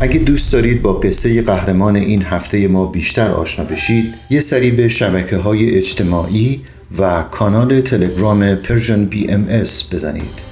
اگه 0.00 0.18
دوست 0.18 0.52
دارید 0.52 0.82
با 0.82 0.92
قصه 0.92 1.42
قهرمان 1.42 1.96
این 1.96 2.22
هفته 2.22 2.68
ما 2.68 2.86
بیشتر 2.86 3.30
آشنا 3.30 3.64
بشید 3.64 4.14
یه 4.30 4.40
سری 4.40 4.70
به 4.70 4.88
شبکه 4.88 5.36
های 5.36 5.78
اجتماعی 5.78 6.60
و 6.98 7.22
کانال 7.22 7.80
تلگرام 7.80 8.54
Persian 8.54 9.04
BMS 9.04 9.94
بزنید. 9.94 10.51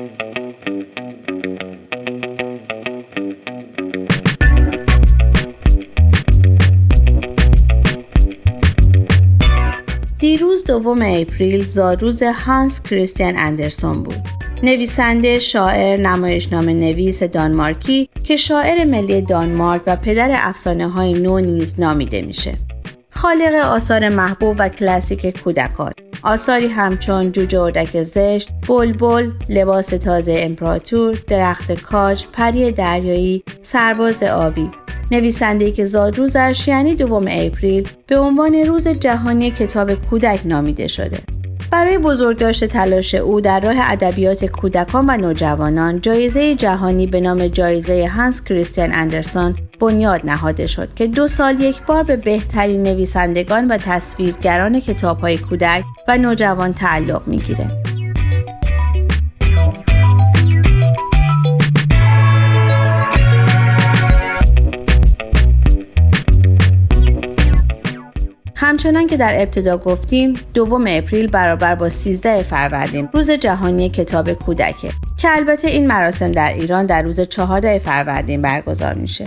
دوم 10.71 11.01
اپریل 11.01 11.63
زادروز 11.63 12.23
هانس 12.23 12.83
کریستیان 12.83 13.37
اندرسون 13.37 14.03
بود. 14.03 14.15
نویسنده، 14.63 15.39
شاعر، 15.39 15.99
نمایشنامه 15.99 16.73
نویس 16.73 17.23
دانمارکی 17.23 18.09
که 18.23 18.37
شاعر 18.37 18.85
ملی 18.85 19.21
دانمارک 19.21 19.81
و 19.87 19.95
پدر 19.95 20.29
افسانه 20.33 20.89
های 20.89 21.13
نو 21.13 21.39
نیز 21.39 21.79
نامیده 21.79 22.21
میشه. 22.21 22.53
خالق 23.09 23.53
آثار 23.65 24.09
محبوب 24.09 24.55
و 24.59 24.69
کلاسیک 24.69 25.41
کودکان 25.43 25.93
آثاری 26.23 26.67
همچون 26.67 27.31
جوجه 27.31 27.59
اردک 27.59 28.03
زشت، 28.03 28.49
بلبل، 28.69 29.31
لباس 29.49 29.87
تازه 29.87 30.35
امپراتور، 30.37 31.17
درخت 31.27 31.71
کاج، 31.71 32.25
پری 32.33 32.71
دریایی، 32.71 33.43
سرباز 33.61 34.23
حلبی 34.23 34.69
نویسنده 35.11 35.71
که 35.71 35.85
زادروزش 35.85 36.67
یعنی 36.67 36.95
دوم 36.95 37.25
اپریل 37.29 37.87
به 38.07 38.19
عنوان 38.19 38.55
روز 38.55 38.87
جهانی 38.87 39.51
کتاب 39.51 39.93
کودک 39.93 40.39
نامیده 40.45 40.87
شده. 40.87 41.17
برای 41.71 41.97
بزرگداشت 41.97 42.65
تلاش 42.65 43.15
او 43.15 43.41
در 43.41 43.59
راه 43.59 43.91
ادبیات 43.91 44.45
کودکان 44.45 45.05
و 45.09 45.17
نوجوانان 45.17 46.01
جایزه 46.01 46.55
جهانی 46.55 47.07
به 47.07 47.21
نام 47.21 47.47
جایزه 47.47 48.07
هانس 48.07 48.43
کریستیان 48.43 48.93
اندرسون 48.93 49.55
بنیاد 49.79 50.21
نهاده 50.23 50.67
شد 50.67 50.93
که 50.93 51.07
دو 51.07 51.27
سال 51.27 51.59
یک 51.59 51.81
بار 51.81 52.03
به 52.03 52.17
بهترین 52.17 52.83
نویسندگان 52.83 53.67
و 53.67 53.77
تصویرگران 53.77 54.79
کتابهای 54.79 55.37
کودک 55.37 55.83
و 56.07 56.17
نوجوان 56.17 56.73
تعلق 56.73 57.27
می‌گیره. 57.27 57.67
همچنان 68.71 69.07
که 69.07 69.17
در 69.17 69.41
ابتدا 69.41 69.77
گفتیم 69.77 70.33
دوم 70.53 70.85
اپریل 70.87 71.27
برابر 71.27 71.75
با 71.75 71.89
13 71.89 72.43
فروردین 72.43 73.09
روز 73.13 73.31
جهانی 73.31 73.89
کتاب 73.89 74.33
کودکه 74.33 74.89
که 75.17 75.29
البته 75.31 75.67
این 75.67 75.87
مراسم 75.87 76.31
در 76.31 76.53
ایران 76.53 76.85
در 76.85 77.01
روز 77.01 77.19
14 77.19 77.79
فروردین 77.79 78.41
برگزار 78.41 78.93
میشه. 78.93 79.25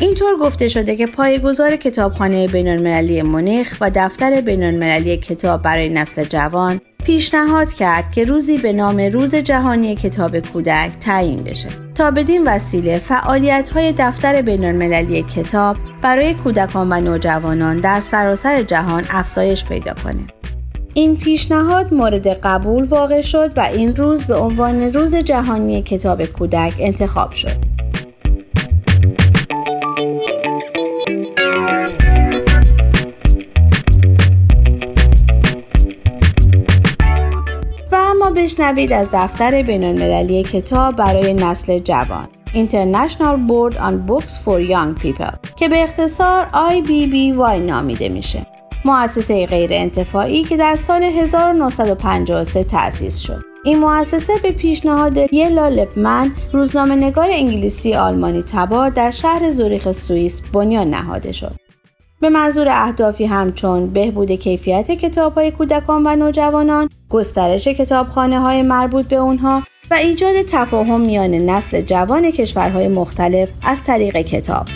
اینطور 0.00 0.38
گفته 0.42 0.68
شده 0.68 0.96
که 0.96 1.06
پایگزار 1.06 1.76
کتابخانه 1.76 2.46
بینالمللی 2.46 3.22
مونیخ 3.22 3.76
و 3.80 3.90
دفتر 3.94 4.40
بینالمللی 4.40 5.16
کتاب 5.16 5.62
برای 5.62 5.88
نسل 5.88 6.24
جوان 6.24 6.80
پیشنهاد 7.10 7.72
کرد 7.72 8.12
که 8.12 8.24
روزی 8.24 8.58
به 8.58 8.72
نام 8.72 9.00
روز 9.00 9.34
جهانی 9.34 9.96
کتاب 9.96 10.40
کودک 10.40 10.90
تعیین 11.00 11.42
بشه 11.42 11.68
تا 11.94 12.10
بدین 12.10 12.44
وسیله 12.46 12.98
فعالیت 12.98 13.68
های 13.68 13.94
دفتر 13.98 14.42
بینالمللی 14.42 15.22
کتاب 15.22 15.76
برای 16.02 16.34
کودکان 16.34 16.92
و 16.92 17.00
نوجوانان 17.00 17.76
در 17.76 18.00
سراسر 18.00 18.62
جهان 18.62 19.04
افزایش 19.10 19.64
پیدا 19.64 19.94
کنه. 20.04 20.26
این 20.94 21.16
پیشنهاد 21.16 21.94
مورد 21.94 22.26
قبول 22.26 22.84
واقع 22.84 23.20
شد 23.20 23.52
و 23.56 23.60
این 23.60 23.96
روز 23.96 24.24
به 24.24 24.36
عنوان 24.36 24.92
روز 24.92 25.14
جهانی 25.14 25.82
کتاب 25.82 26.24
کودک 26.24 26.74
انتخاب 26.78 27.32
شد. 27.32 27.69
بشنوید 38.40 38.92
از 38.92 39.08
دفتر 39.12 39.62
بین 39.62 40.42
کتاب 40.42 40.96
برای 40.96 41.34
نسل 41.34 41.78
جوان 41.78 42.28
International 42.54 43.36
Board 43.48 43.76
on 43.76 44.10
Books 44.10 44.32
for 44.44 44.70
Young 44.70 45.02
People 45.04 45.54
که 45.56 45.68
به 45.68 45.82
اختصار 45.82 46.46
IBBY 46.46 47.60
نامیده 47.60 48.08
میشه. 48.08 48.46
مؤسسه 48.84 49.46
غیر 49.46 49.70
انتفاعی 49.72 50.44
که 50.44 50.56
در 50.56 50.76
سال 50.76 51.02
1953 51.02 52.64
تأسیس 52.64 53.18
شد. 53.18 53.42
این 53.64 53.78
مؤسسه 53.78 54.32
به 54.42 54.52
پیشنهاد 54.52 55.32
یلا 55.32 55.68
لپمن 55.68 56.32
روزنامه 56.52 56.94
نگار 56.94 57.28
انگلیسی 57.32 57.94
آلمانی 57.94 58.42
تبار 58.42 58.90
در 58.90 59.10
شهر 59.10 59.50
زوریخ 59.50 59.92
سوئیس 59.92 60.42
بنیان 60.52 60.90
نهاده 60.90 61.32
شد. 61.32 61.59
به 62.20 62.28
منظور 62.28 62.68
اهدافی 62.70 63.24
همچون 63.24 63.86
بهبود 63.86 64.32
کیفیت 64.32 64.90
کتاب 64.90 65.34
های 65.34 65.50
کودکان 65.50 66.02
و 66.06 66.16
نوجوانان، 66.16 66.88
گسترش 67.10 67.68
کتابخانه 67.68 68.40
های 68.40 68.62
مربوط 68.62 69.06
به 69.06 69.16
اونها 69.16 69.62
و 69.90 69.94
ایجاد 69.94 70.42
تفاهم 70.42 71.00
میان 71.00 71.30
نسل 71.30 71.80
جوان 71.80 72.30
کشورهای 72.30 72.88
مختلف 72.88 73.50
از 73.62 73.84
طریق 73.84 74.16
کتاب. 74.16 74.66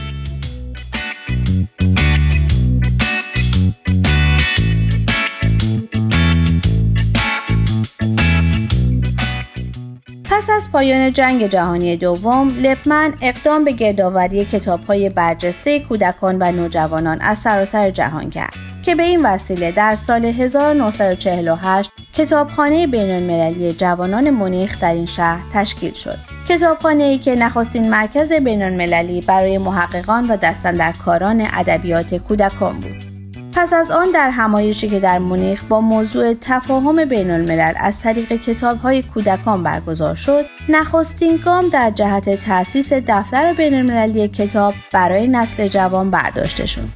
پس 10.44 10.50
از 10.50 10.72
پایان 10.72 11.10
جنگ 11.10 11.46
جهانی 11.46 11.96
دوم، 11.96 12.48
لپمن 12.48 13.14
اقدام 13.22 13.64
به 13.64 13.72
گردآوری 13.72 14.44
کتاب‌های 14.44 15.08
برجسته 15.08 15.80
کودکان 15.80 16.36
و 16.40 16.52
نوجوانان 16.52 17.20
از 17.20 17.38
سراسر 17.38 17.90
جهان 17.90 18.30
کرد 18.30 18.54
که 18.82 18.94
به 18.94 19.02
این 19.02 19.26
وسیله 19.26 19.72
در 19.72 19.94
سال 19.94 20.24
1948 20.24 21.90
کتابخانه 22.14 22.86
بین‌المللی 22.86 23.72
جوانان 23.72 24.30
مونیخ 24.30 24.80
در 24.80 24.92
این 24.94 25.06
شهر 25.06 25.40
تشکیل 25.52 25.92
شد. 25.92 26.18
کتابخانه 26.48 27.04
ای 27.04 27.18
که 27.18 27.36
نخستین 27.36 27.90
مرکز 27.90 28.32
بین‌المللی 28.32 29.20
برای 29.20 29.58
محققان 29.58 30.26
و 30.26 30.36
دستندرکاران 30.36 31.46
ادبیات 31.52 32.14
کودکان 32.14 32.80
بود. 32.80 33.13
پس 33.56 33.72
از 33.72 33.90
آن 33.90 34.10
در 34.10 34.30
همایشی 34.30 34.88
که 34.88 35.00
در 35.00 35.18
مونیخ 35.18 35.64
با 35.64 35.80
موضوع 35.80 36.34
تفاهم 36.34 37.04
بین 37.04 37.30
الملل 37.30 37.72
از 37.76 38.00
طریق 38.00 38.32
کتاب 38.32 38.78
های 38.78 39.02
کودکان 39.02 39.62
برگزار 39.62 40.14
شد 40.14 40.46
نخستین 40.68 41.36
گام 41.44 41.68
در 41.68 41.90
جهت 41.90 42.40
تأسیس 42.40 42.92
دفتر 42.92 43.52
بین 43.52 43.74
المللی 43.74 44.28
کتاب 44.28 44.74
برای 44.92 45.28
نسل 45.28 45.68
جوان 45.68 46.10
برداشته 46.10 46.66
شد 46.66 46.88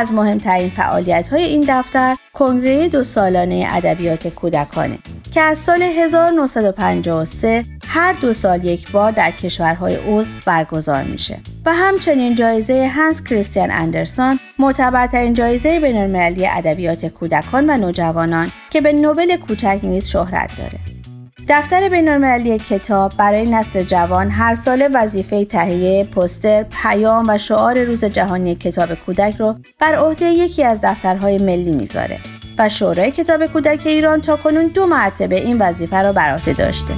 از 0.00 0.12
مهمترین 0.12 0.70
فعالیت 0.70 1.28
های 1.28 1.42
این 1.42 1.64
دفتر 1.68 2.16
کنگره 2.32 2.88
دو 2.88 3.02
سالانه 3.02 3.66
ادبیات 3.70 4.28
کودکانه 4.28 4.98
که 5.34 5.40
از 5.40 5.58
سال 5.58 5.82
1953 5.82 7.62
هر 7.88 8.12
دو 8.12 8.32
سال 8.32 8.64
یک 8.64 8.92
بار 8.92 9.12
در 9.12 9.30
کشورهای 9.30 9.96
عضو 9.96 10.36
برگزار 10.46 11.02
میشه. 11.02 11.40
و 11.66 11.74
همچنین 11.74 12.34
جایزه 12.34 12.86
هنس 12.86 13.22
کریستیان 13.22 13.70
اندرسون 13.70 14.38
معتبرترین 14.58 15.32
جایزه 15.32 15.80
بینالمللی 15.80 16.46
ادبیات 16.46 17.06
کودکان 17.06 17.70
و 17.70 17.76
نوجوانان 17.76 18.52
که 18.70 18.80
به 18.80 18.92
نوبل 18.92 19.36
کوچک 19.36 19.80
نیز 19.82 20.08
شهرت 20.08 20.58
داره. 20.58 20.99
دفتر 21.52 21.88
بینالمللی 21.88 22.58
کتاب 22.58 23.12
برای 23.16 23.50
نسل 23.50 23.82
جوان 23.82 24.30
هر 24.30 24.54
سال 24.54 24.88
وظیفه 24.94 25.44
تهیه 25.44 26.04
پستر، 26.04 26.62
پیام 26.82 27.24
و 27.28 27.38
شعار 27.38 27.84
روز 27.84 28.04
جهانی 28.04 28.54
کتاب 28.54 28.94
کودک 28.94 29.36
رو 29.36 29.56
بر 29.78 29.94
عهده 29.94 30.26
یکی 30.26 30.64
از 30.64 30.80
دفترهای 30.82 31.38
ملی 31.38 31.72
می‌ذاره 31.72 32.18
و 32.58 32.68
شورای 32.68 33.10
کتاب 33.10 33.46
کودک 33.46 33.86
ایران 33.86 34.20
تا 34.20 34.36
کنون 34.36 34.66
دو 34.66 34.86
مرتبه 34.86 35.36
این 35.36 35.58
وظیفه 35.58 36.02
را 36.02 36.12
بر 36.12 36.34
عهده 36.34 36.52
داشته. 36.52 36.94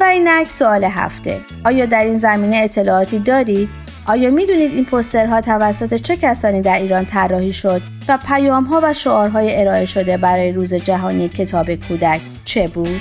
و 0.00 0.04
اینک 0.04 0.50
سوال 0.50 0.84
هفته 0.84 1.40
آیا 1.64 1.86
در 1.86 2.04
این 2.04 2.16
زمینه 2.16 2.56
اطلاعاتی 2.56 3.18
دارید 3.18 3.79
آیا 4.06 4.30
می‌دونید 4.30 4.72
این 4.72 4.84
پسترها 4.84 5.40
توسط 5.40 5.94
چه 5.94 6.16
کسانی 6.16 6.62
در 6.62 6.78
ایران 6.78 7.04
طراحی 7.04 7.52
شد 7.52 7.82
و 8.08 8.18
پیامها 8.28 8.80
و 8.82 8.94
شعارهای 8.94 9.60
ارائه 9.60 9.86
شده 9.86 10.16
برای 10.16 10.52
روز 10.52 10.74
جهانی 10.74 11.28
کتاب 11.28 11.74
کودک 11.74 12.20
چه 12.44 12.68
بود؟ 12.68 13.00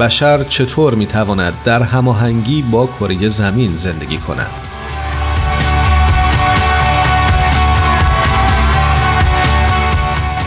بشر 0.00 0.44
چطور 0.44 0.94
می‌تواند 0.94 1.54
در 1.64 1.82
هماهنگی 1.82 2.62
با 2.62 2.86
کره 2.86 3.28
زمین 3.28 3.76
زندگی 3.76 4.18
کند؟ 4.18 4.67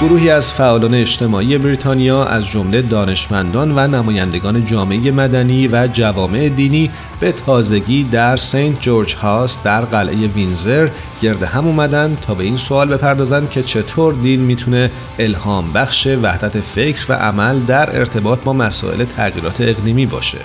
گروهی 0.01 0.29
از 0.29 0.53
فعالان 0.53 0.93
اجتماعی 0.93 1.57
بریتانیا 1.57 2.25
از 2.25 2.47
جمله 2.47 2.81
دانشمندان 2.81 3.71
و 3.77 3.87
نمایندگان 3.87 4.65
جامعه 4.65 5.11
مدنی 5.11 5.67
و 5.67 5.87
جوامع 5.87 6.49
دینی 6.49 6.91
به 7.19 7.31
تازگی 7.31 8.03
در 8.03 8.37
سنت 8.37 8.79
جورج 8.79 9.15
هاست 9.15 9.63
در 9.63 9.81
قلعه 9.81 10.27
وینزر 10.27 10.89
گرد 11.21 11.43
هم 11.43 11.67
اومدن 11.67 12.17
تا 12.21 12.33
به 12.33 12.43
این 12.43 12.57
سوال 12.57 12.97
بپردازند 12.97 13.49
که 13.49 13.63
چطور 13.63 14.13
دین 14.13 14.39
می‌تونه 14.39 14.91
الهام 15.19 15.73
بخش 15.73 16.07
وحدت 16.07 16.59
فکر 16.59 17.05
و 17.09 17.13
عمل 17.13 17.59
در 17.59 17.99
ارتباط 17.99 18.43
با 18.43 18.53
مسائل 18.53 19.05
تغییرات 19.05 19.61
اقلیمی 19.61 20.05
باشه. 20.05 20.37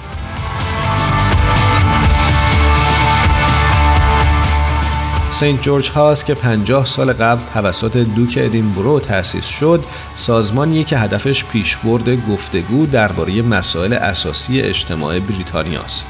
سنت 5.40 5.62
جورج 5.62 5.90
هاست 5.90 6.27
که 6.27 6.35
50 6.35 6.85
سال 6.85 7.12
قبل 7.12 7.40
توسط 7.55 7.96
دوک 7.96 8.38
ادینبرو 8.42 9.01
تأسیس 9.01 9.44
شد 9.44 9.85
سازمانی 10.14 10.85
که 10.85 10.99
هدفش 10.99 11.44
پیشبرد 11.44 12.27
گفتگو 12.27 12.87
درباره 12.87 13.42
مسائل 13.42 13.92
اساسی 13.92 14.61
اجتماع 14.61 15.20
بریتانیا 15.20 15.81
است. 15.81 16.07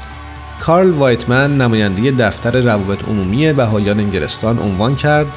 کارل 0.59 0.91
وایتمن 0.91 1.57
نماینده 1.57 2.11
دفتر 2.11 2.61
روابط 2.61 3.03
عمومی 3.03 3.53
بهایان 3.53 3.99
انگلستان 3.99 4.59
عنوان 4.59 4.95
کرد 4.95 5.27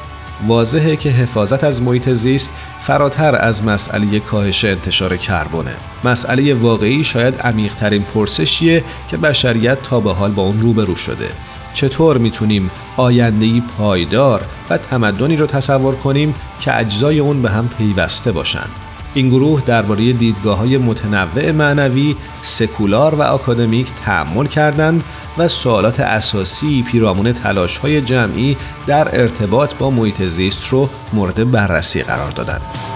واضحه 0.47 0.95
که 0.95 1.09
حفاظت 1.09 1.63
از 1.63 1.81
محیط 1.81 2.09
زیست 2.09 2.51
فراتر 2.81 3.35
از 3.35 3.63
مسئله 3.63 4.19
کاهش 4.19 4.65
انتشار 4.65 5.17
کربونه. 5.17 5.75
مسئله 6.03 6.53
واقعی 6.53 7.03
شاید 7.03 7.41
عمیقترین 7.41 8.03
پرسشیه 8.03 8.83
که 9.09 9.17
بشریت 9.17 9.81
تا 9.81 9.99
به 9.99 10.13
حال 10.13 10.31
با 10.31 10.43
اون 10.43 10.61
روبرو 10.61 10.95
شده. 10.95 11.29
چطور 11.73 12.17
می‌تونیم 12.17 12.71
آیندهی 12.97 13.63
پایدار 13.77 14.41
و 14.69 14.77
تمدنی 14.77 15.37
رو 15.37 15.45
تصور 15.45 15.95
کنیم 15.95 16.35
که 16.59 16.77
اجزای 16.77 17.19
اون 17.19 17.41
به 17.41 17.49
هم 17.49 17.69
پیوسته 17.77 18.31
باشند 18.31 18.69
این 19.13 19.29
گروه 19.29 19.63
درباره 19.65 20.13
دیدگاه 20.13 20.57
های 20.57 20.77
متنوع 20.77 21.51
معنوی، 21.51 22.15
سکولار 22.43 23.15
و 23.15 23.21
آکادمیک 23.21 23.87
تعمل 24.05 24.45
کردند 24.45 25.03
و 25.37 25.47
سوالات 25.47 25.99
اساسی 25.99 26.85
پیرامون 26.91 27.33
تلاش 27.33 27.77
های 27.77 28.01
جمعی 28.01 28.57
در 28.87 29.21
ارتباط 29.21 29.73
با 29.73 29.89
محیط 29.89 30.23
زیست 30.23 30.67
رو 30.67 30.89
مورد 31.13 31.51
بررسی 31.51 32.01
قرار 32.01 32.31
دادند. 32.31 32.90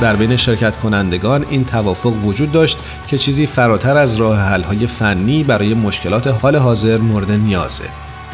در 0.00 0.16
بین 0.16 0.36
شرکت 0.36 0.76
کنندگان 0.76 1.46
این 1.50 1.64
توافق 1.64 2.12
وجود 2.24 2.52
داشت 2.52 2.78
که 3.06 3.18
چیزی 3.18 3.46
فراتر 3.46 3.96
از 3.96 4.14
راه 4.14 4.38
حل 4.38 4.62
های 4.62 4.86
فنی 4.86 5.44
برای 5.44 5.74
مشکلات 5.74 6.26
حال 6.26 6.56
حاضر 6.56 6.98
مورد 6.98 7.30
نیازه. 7.30 7.84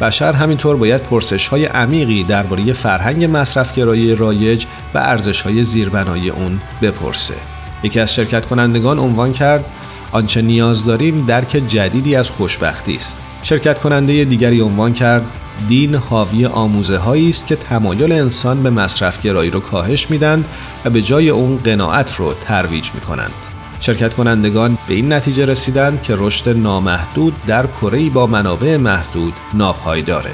بشر 0.01 0.33
همینطور 0.33 0.75
باید 0.75 1.01
پرسش 1.03 1.47
های 1.47 1.65
عمیقی 1.65 2.23
درباره 2.23 2.73
فرهنگ 2.73 3.29
مصرفگرایی 3.31 4.15
رایج 4.15 4.65
و 4.93 4.97
ارزش 4.97 5.41
های 5.41 5.63
زیربنای 5.63 6.29
اون 6.29 6.61
بپرسه. 6.81 7.35
یکی 7.83 7.99
از 7.99 8.13
شرکت 8.13 8.45
کنندگان 8.45 8.99
عنوان 8.99 9.33
کرد 9.33 9.65
آنچه 10.11 10.41
نیاز 10.41 10.85
داریم 10.85 11.25
درک 11.25 11.49
جدیدی 11.67 12.15
از 12.15 12.29
خوشبختی 12.29 12.95
است. 12.95 13.17
شرکت 13.43 13.79
کننده 13.79 14.25
دیگری 14.25 14.61
عنوان 14.61 14.93
کرد 14.93 15.25
دین 15.67 15.95
حاوی 15.95 16.45
آموزه 16.45 16.97
هایی 16.97 17.29
است 17.29 17.47
که 17.47 17.55
تمایل 17.55 18.11
انسان 18.11 18.63
به 18.63 18.69
مصرف 18.69 19.21
گرایی 19.21 19.49
رو 19.49 19.59
کاهش 19.59 20.11
میدن 20.11 20.45
و 20.85 20.89
به 20.89 21.01
جای 21.01 21.29
اون 21.29 21.57
قناعت 21.57 22.15
رو 22.15 22.33
ترویج 22.33 22.89
می‌کنند. 22.95 23.31
شرکت 23.79 24.13
کنندگان 24.13 24.77
به 24.87 24.93
این 24.93 25.13
نتیجه 25.13 25.45
رسیدند 25.45 26.01
که 26.01 26.15
رشد 26.17 26.49
نامحدود 26.57 27.35
در 27.47 27.67
کره 27.67 28.09
با 28.09 28.27
منابع 28.27 28.77
محدود 28.77 29.33
ناپایداره. 29.53 30.31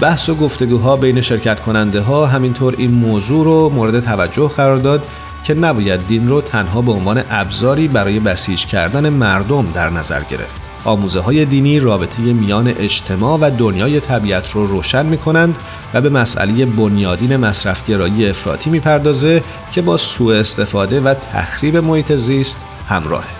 بحث 0.00 0.28
و 0.28 0.34
گفتگوها 0.34 0.96
بین 0.96 1.20
شرکت 1.20 1.60
کننده 1.60 2.00
ها 2.00 2.26
همینطور 2.26 2.74
این 2.78 2.90
موضوع 2.90 3.44
رو 3.44 3.68
مورد 3.68 4.00
توجه 4.00 4.48
قرار 4.48 4.76
داد 4.76 5.06
که 5.44 5.54
نباید 5.54 6.06
دین 6.08 6.28
رو 6.28 6.40
تنها 6.40 6.82
به 6.82 6.92
عنوان 6.92 7.22
ابزاری 7.30 7.88
برای 7.88 8.20
بسیج 8.20 8.66
کردن 8.66 9.08
مردم 9.08 9.66
در 9.74 9.90
نظر 9.90 10.22
گرفت. 10.30 10.60
آموزه 10.84 11.20
های 11.20 11.44
دینی 11.44 11.80
رابطه 11.80 12.22
میان 12.22 12.68
اجتماع 12.68 13.38
و 13.38 13.50
دنیای 13.58 14.00
طبیعت 14.00 14.50
رو 14.50 14.66
روشن 14.66 15.06
می 15.06 15.18
کنند 15.18 15.56
و 15.94 16.00
به 16.00 16.08
مسئله 16.08 16.66
بنیادین 16.66 17.36
مصرفگرایی 17.36 18.30
افراطی 18.30 18.70
می‌پردازه 18.70 19.42
که 19.72 19.82
با 19.82 19.96
سوء 19.96 20.40
استفاده 20.40 21.00
و 21.00 21.14
تخریب 21.32 21.76
محیط 21.76 22.12
زیست 22.12 22.60
همراهه. 22.88 23.39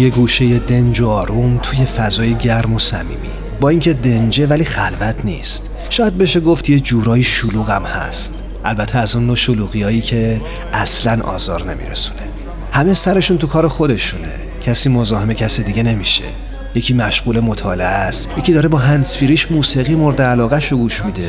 یه 0.00 0.10
گوشه 0.10 0.58
دنج 0.58 1.00
و 1.00 1.08
آروم 1.08 1.58
توی 1.62 1.84
فضای 1.84 2.34
گرم 2.34 2.74
و 2.74 2.78
صمیمی. 2.78 3.28
با 3.60 3.68
اینکه 3.68 3.92
دنجه 3.92 4.46
ولی 4.46 4.64
خلوت 4.64 5.24
نیست. 5.24 5.62
شاید 5.90 6.18
بشه 6.18 6.40
گفت 6.40 6.70
یه 6.70 6.80
جورایی 6.80 7.24
شلوغم 7.24 7.82
هست. 7.82 8.34
البته 8.64 8.98
از 8.98 9.16
اون 9.16 9.26
نوع 9.26 9.36
شلوغی 9.36 9.82
هایی 9.82 10.00
که 10.00 10.40
اصلا 10.72 11.22
آزار 11.22 11.74
نمیرسونه. 11.74 12.20
همه 12.72 12.94
سرشون 12.94 13.38
تو 13.38 13.46
کار 13.46 13.68
خودشونه. 13.68 14.32
کسی 14.66 14.88
مزاحم 14.88 15.32
کسی 15.32 15.62
دیگه 15.62 15.82
نمیشه. 15.82 16.24
یکی 16.74 16.94
مشغول 16.94 17.40
مطالعه 17.40 17.86
است 17.86 18.28
یکی 18.38 18.52
داره 18.52 18.68
با 18.68 18.78
هنسفیریش 18.78 19.50
موسیقی 19.50 19.94
مورد 19.94 20.22
علاقه 20.22 20.68
رو 20.68 20.76
گوش 20.76 21.04
میده. 21.04 21.28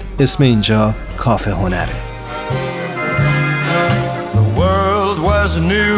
اسم 0.21 0.43
اینجا 0.43 0.95
کافه 1.17 1.51
هنره. 1.51 1.87
The 4.33 4.59
world 4.59 5.19
was 5.31 5.57
new 5.57 5.97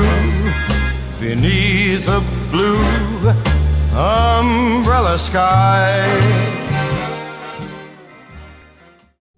beneath 1.21 2.07
a 2.17 2.21
blue 2.51 3.33
umbrella 3.95 5.17
sky. 5.17 6.43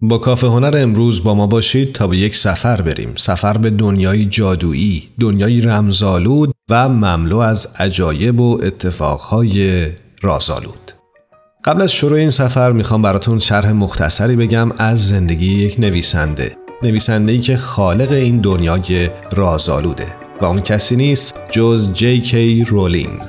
با 0.02 0.18
کافه 0.18 0.48
هنر 0.48 0.78
امروز 0.78 1.24
با 1.24 1.34
ما 1.34 1.48
باشید 1.48 1.94
تا 1.94 2.08
به 2.08 2.18
یک 2.18 2.36
سفر 2.36 2.82
بریم. 2.82 3.14
سفر 3.16 3.58
به 3.58 3.70
دنیای 3.70 4.26
جادویی 4.26 5.10
دنیای 5.20 5.62
رمزالود 5.62 6.54
و 6.70 6.90
مملو 6.90 7.38
از 7.38 7.68
عجایب 7.80 8.40
و 8.40 8.60
اتفاقهای 8.64 9.88
رازآلود. 10.22 10.95
قبل 11.66 11.82
از 11.82 11.92
شروع 11.92 12.18
این 12.18 12.30
سفر 12.30 12.72
می‌خوام 12.72 13.02
براتون 13.02 13.40
شرح 13.40 13.72
مختصری 13.72 14.36
بگم 14.36 14.72
از 14.78 15.08
زندگی 15.08 15.56
یک 15.56 15.80
نویسنده 15.80 16.58
نویسنده 16.84 17.32
ای 17.32 17.40
که 17.40 17.58
خالق 17.58 18.12
این 18.12 18.38
دنیای 18.38 19.10
رازآلوده 19.32 20.06
و 20.42 20.46
اون 20.46 20.62
کسی 20.62 20.96
نیست 20.96 21.36
جز 21.52 21.94
جی 21.94 22.22
کی 22.22 22.64
رولینگ 22.64 23.22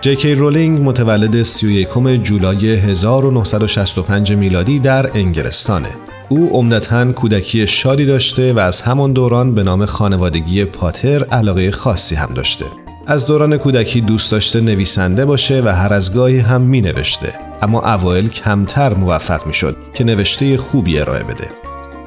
جکی 0.00 0.34
رولینگ 0.34 0.80
متولد 0.80 1.42
31 1.42 1.88
جولای 2.22 2.74
1965 2.74 4.32
میلادی 4.32 4.78
در 4.78 5.10
انگلستانه. 5.14 6.03
او 6.28 6.50
عمدتا 6.52 7.12
کودکی 7.12 7.66
شادی 7.66 8.06
داشته 8.06 8.52
و 8.52 8.58
از 8.58 8.80
همان 8.80 9.12
دوران 9.12 9.54
به 9.54 9.62
نام 9.62 9.86
خانوادگی 9.86 10.64
پاتر 10.64 11.24
علاقه 11.24 11.70
خاصی 11.70 12.14
هم 12.14 12.34
داشته. 12.34 12.64
از 13.06 13.26
دوران 13.26 13.56
کودکی 13.56 14.00
دوست 14.00 14.32
داشته 14.32 14.60
نویسنده 14.60 15.24
باشه 15.24 15.62
و 15.62 15.68
هر 15.68 15.92
از 15.92 16.14
گاهی 16.14 16.38
هم 16.38 16.60
می 16.60 16.80
نوشته 16.80 17.32
اما 17.62 17.80
اوایل 17.80 18.28
کمتر 18.28 18.94
موفق 18.94 19.46
می 19.46 19.54
شد 19.54 19.76
که 19.94 20.04
نوشته 20.04 20.56
خوبی 20.56 21.00
ارائه 21.00 21.22
بده. 21.22 21.48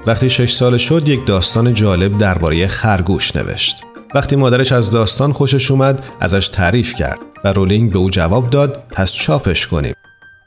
وقتی 0.08 0.30
شش 0.30 0.54
سال 0.54 0.78
شد 0.78 1.10
یک 1.10 1.26
داستان 1.26 1.74
جالب 1.74 2.18
درباره 2.18 2.68
خرگوش 2.68 3.36
نوشت. 3.36 3.78
وقتی 4.16 4.36
مادرش 4.36 4.72
از 4.72 4.92
داستان 4.92 5.32
خوشش 5.32 5.72
اومد 5.72 6.06
ازش 6.20 6.48
تعریف 6.48 6.96
کرد 6.96 7.20
و 7.44 7.54
رولینگ 7.54 7.92
به 7.92 8.00
او 8.00 8.10
جواب 8.10 8.50
داد 8.50 8.84
پس 8.90 9.14
چاپش 9.14 9.68
کنیم 9.68 9.94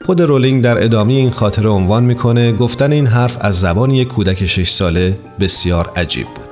خود 0.05 0.21
رولینگ 0.21 0.63
در 0.63 0.83
ادامه 0.83 1.13
این 1.13 1.31
خاطر 1.31 1.67
عنوان 1.67 2.03
می‌کنه 2.03 2.51
گفتن 2.51 2.91
این 2.91 3.07
حرف 3.07 3.37
از 3.41 3.59
زبان 3.59 3.91
یک 3.91 4.07
کودک 4.07 4.45
6 4.45 4.69
ساله 4.69 5.17
بسیار 5.39 5.91
عجیب 5.95 6.27
بود 6.27 6.51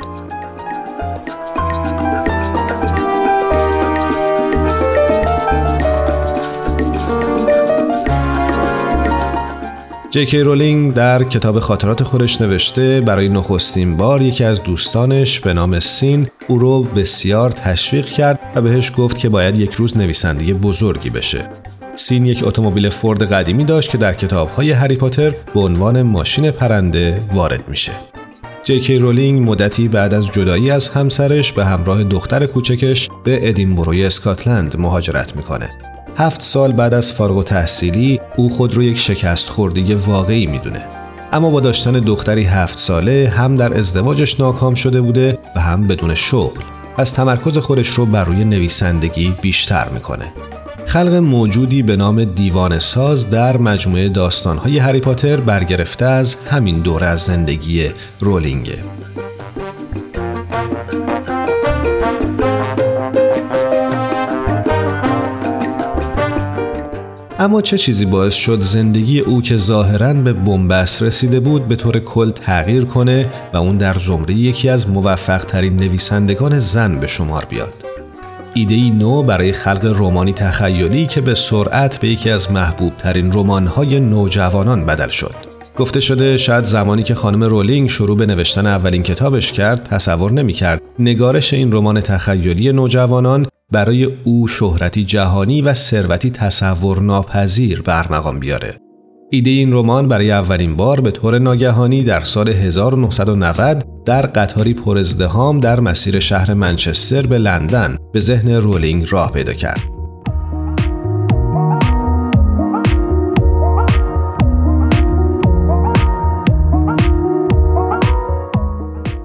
جکی 10.10 10.40
رولینگ 10.40 10.94
در 10.94 11.24
کتاب 11.24 11.60
خاطرات 11.60 12.04
خودش 12.04 12.42
نوشته 12.42 13.02
برای 13.02 13.30
نخستین 13.30 13.98
بار 13.98 14.22
یکی 14.22 14.44
از 14.44 14.64
دوستانش 14.64 15.40
به 15.40 15.54
نام 15.54 15.80
سین 15.80 16.28
او 16.48 16.60
رو 16.60 16.84
بسیار 16.84 17.52
تشویق 17.52 18.06
کرد 18.06 18.40
و 18.56 18.62
بهش 18.62 18.92
گفت 18.98 19.18
که 19.18 19.30
باید 19.30 19.58
یک 19.58 19.74
روز 19.74 19.98
نویسنده 19.98 20.54
بزرگی 20.54 21.10
بشه. 21.10 21.59
سین 22.00 22.26
یک 22.26 22.48
اتومبیل 22.48 22.90
فورد 22.90 23.34
قدیمی 23.34 23.66
داشت 23.66 23.90
که 23.90 23.98
در 23.98 24.14
کتابهای 24.14 24.72
هری 24.72 24.96
پاتر 24.96 25.36
به 25.54 25.60
عنوان 25.60 26.02
ماشین 26.02 26.52
پرنده 26.52 27.24
وارد 27.34 27.70
میشه. 27.70 27.92
جکی 28.64 28.98
رولینگ 28.98 29.50
مدتی 29.50 29.88
بعد 29.88 30.14
از 30.14 30.28
جدایی 30.28 30.72
از 30.72 30.90
همسرش 30.90 31.52
به 31.52 31.66
همراه 31.66 32.04
دختر 32.04 32.46
کوچکش 32.46 33.10
به 33.24 33.50
ادینبروی 33.50 34.06
اسکاتلند 34.06 34.78
مهاجرت 34.78 35.36
می‌کنه. 35.36 35.70
هفت 36.18 36.42
سال 36.42 36.72
بعد 36.72 36.94
از 36.94 37.14
فارغ 37.14 37.38
و 37.38 37.44
تحصیلی 37.44 38.20
او 38.36 38.50
خود 38.50 38.74
رو 38.74 38.84
یک 38.84 38.98
شکست 38.98 39.50
خوردگی 39.50 39.94
واقعی 39.94 40.46
می‌دونه. 40.46 40.86
اما 41.34 41.50
با 41.50 41.60
داشتن 41.60 41.92
دختری 41.92 42.44
هفت 42.44 42.80
ساله 42.80 43.34
هم 43.38 43.58
در 43.58 43.78
ازدواجش 43.78 44.40
ناکام 44.40 44.76
شده 44.76 45.02
بوده 45.02 45.38
و 45.56 45.60
هم 45.60 45.88
بدون 45.88 46.16
شغل. 46.16 46.62
از 46.98 47.14
تمرکز 47.14 47.58
خودش 47.58 47.88
رو 47.88 48.06
بر 48.06 48.24
روی 48.24 48.44
نویسندگی 48.44 49.34
بیشتر 49.42 49.90
می‌کنه. 49.90 50.26
خلق 50.90 51.14
موجودی 51.14 51.84
به 51.84 51.96
نام 51.96 52.24
دیوان 52.24 52.80
ساز 52.80 53.30
در 53.30 53.58
مجموعه 53.58 54.10
داستانهای 54.10 54.78
هری 54.78 55.00
پاتر 55.00 55.40
برگرفته 55.40 56.06
از 56.06 56.36
همین 56.36 56.80
دوره 56.80 57.08
از 57.08 57.20
زندگی 57.20 57.90
رولینگه. 58.20 58.78
اما 67.40 67.62
چه 67.62 67.78
چیزی 67.78 68.06
باعث 68.06 68.34
شد 68.34 68.62
زندگی 68.62 69.20
او 69.20 69.42
که 69.42 69.58
ظاهرا 69.58 70.14
به 70.14 70.34
بنبست 70.34 71.04
رسیده 71.04 71.40
بود 71.40 71.68
به 71.68 71.76
طور 71.76 72.00
کل 72.00 72.32
تغییر 72.32 72.86
کنه 72.86 73.30
و 73.54 73.58
اون 73.58 73.78
در 73.78 73.94
زمره 74.00 74.34
یکی 74.34 74.70
از 74.70 74.90
موفق 74.90 75.46
ترین 75.46 75.76
نویسندگان 75.76 76.60
زن 76.60 77.00
به 77.00 77.08
شمار 77.08 77.46
بیاد؟ 77.46 77.89
ایده 78.60 78.76
ای 78.76 78.90
نو 78.90 79.24
برای 79.24 79.52
خلق 79.52 79.86
رومانی 79.86 80.34
تخیلی 80.34 81.06
که 81.06 81.22
به 81.22 81.36
سرعت 81.36 82.00
به 82.00 82.08
یکی 82.08 82.30
از 82.30 82.52
محبوب 82.52 82.96
ترین 82.98 83.32
رمان‌های 83.32 84.00
نوجوانان 84.00 84.86
بدل 84.86 85.08
شد. 85.08 85.36
گفته 85.76 86.00
شده 86.00 86.38
شاید 86.38 86.66
زمانی 86.66 87.04
که 87.04 87.16
خانم 87.16 87.44
رولینگ 87.44 87.90
شروع 87.90 88.18
به 88.18 88.26
نوشتن 88.26 88.68
اولین 88.68 89.04
کتابش 89.04 89.52
کرد 89.52 89.84
تصور 89.84 90.32
نمی‌کرد 90.32 90.82
نگارش 91.00 91.54
این 91.54 91.72
رمان 91.72 92.02
تخیلی 92.02 92.72
نوجوانان 92.72 93.48
برای 93.72 94.04
او 94.24 94.48
شهرتی 94.48 95.04
جهانی 95.04 95.62
و 95.62 95.74
ثروتی 95.74 96.32
تصور 96.32 97.02
ناپذیر 97.02 97.82
برمقام 97.82 98.40
بیاره. 98.40 98.89
ایده 99.32 99.50
این 99.50 99.74
رمان 99.74 100.08
برای 100.08 100.32
اولین 100.32 100.76
بار 100.76 101.02
به 101.02 101.12
طور 101.12 101.40
ناگهانی 101.40 102.04
در 102.04 102.24
سال 102.24 102.50
1990 102.50 103.86
در 104.06 104.22
قطاری 104.22 104.74
پرازدهام 104.74 105.60
در 105.60 105.80
مسیر 105.80 106.20
شهر 106.20 106.54
منچستر 106.54 107.22
به 107.22 107.38
لندن 107.38 107.98
به 108.14 108.20
ذهن 108.20 108.52
رولینگ 108.52 109.08
راه 109.10 109.32
پیدا 109.32 109.54
کرد. 109.54 109.82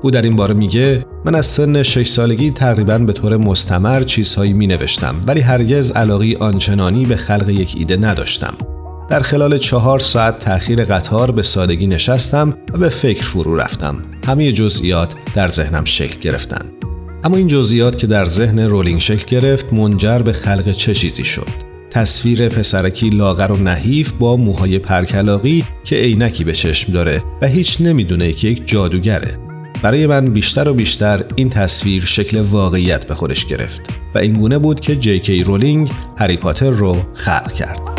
او 0.02 0.10
در 0.10 0.22
این 0.22 0.36
باره 0.36 0.54
میگه 0.54 1.06
من 1.24 1.34
از 1.34 1.46
سن 1.46 1.82
6 1.82 2.08
سالگی 2.08 2.50
تقریبا 2.50 2.98
به 2.98 3.12
طور 3.12 3.36
مستمر 3.36 4.02
چیزهایی 4.02 4.52
می 4.52 4.66
نوشتم 4.66 5.14
ولی 5.26 5.40
هرگز 5.40 5.92
علاقی 5.92 6.36
آنچنانی 6.36 7.06
به 7.06 7.16
خلق 7.16 7.48
یک 7.48 7.74
ایده 7.78 7.96
نداشتم. 7.96 8.54
در 9.08 9.20
خلال 9.20 9.58
چهار 9.58 9.98
ساعت 9.98 10.38
تأخیر 10.38 10.84
قطار 10.84 11.30
به 11.30 11.42
سادگی 11.42 11.86
نشستم 11.86 12.56
و 12.74 12.78
به 12.78 12.88
فکر 12.88 13.24
فرو 13.24 13.56
رفتم. 13.56 14.02
همه 14.26 14.52
جزئیات 14.52 15.14
در 15.34 15.48
ذهنم 15.48 15.84
شکل 15.84 16.20
گرفتند. 16.20 16.72
اما 17.24 17.36
این 17.36 17.46
جزئیات 17.46 17.98
که 17.98 18.06
در 18.06 18.24
ذهن 18.24 18.60
رولینگ 18.60 19.00
شکل 19.00 19.26
گرفت 19.40 19.72
منجر 19.72 20.18
به 20.18 20.32
خلق 20.32 20.72
چه 20.72 20.94
چیزی 20.94 21.24
شد؟ 21.24 21.74
تصویر 21.90 22.48
پسرکی 22.48 23.10
لاغر 23.10 23.52
و 23.52 23.56
نحیف 23.56 24.12
با 24.12 24.36
موهای 24.36 24.78
پرکلاقی 24.78 25.64
که 25.84 25.96
عینکی 25.96 26.44
به 26.44 26.52
چشم 26.52 26.92
داره 26.92 27.22
و 27.42 27.46
هیچ 27.46 27.80
نمی‌دونه 27.80 28.32
که 28.32 28.48
یک 28.48 28.62
جادوگره 28.66 29.38
برای 29.82 30.06
من 30.06 30.24
بیشتر 30.24 30.68
و 30.68 30.74
بیشتر 30.74 31.24
این 31.36 31.50
تصویر 31.50 32.04
شکل 32.04 32.40
واقعیت 32.40 33.06
به 33.06 33.14
خودش 33.14 33.46
گرفت 33.46 33.80
و 34.14 34.18
این 34.18 34.32
گونه 34.32 34.58
بود 34.58 34.80
که 34.80 34.96
جی 34.96 35.20
کی 35.20 35.42
رولینگ 35.42 35.90
هری 36.16 36.36
پاتر 36.36 36.70
رو 36.70 36.96
خلق 37.14 37.52
کرد. 37.52 37.93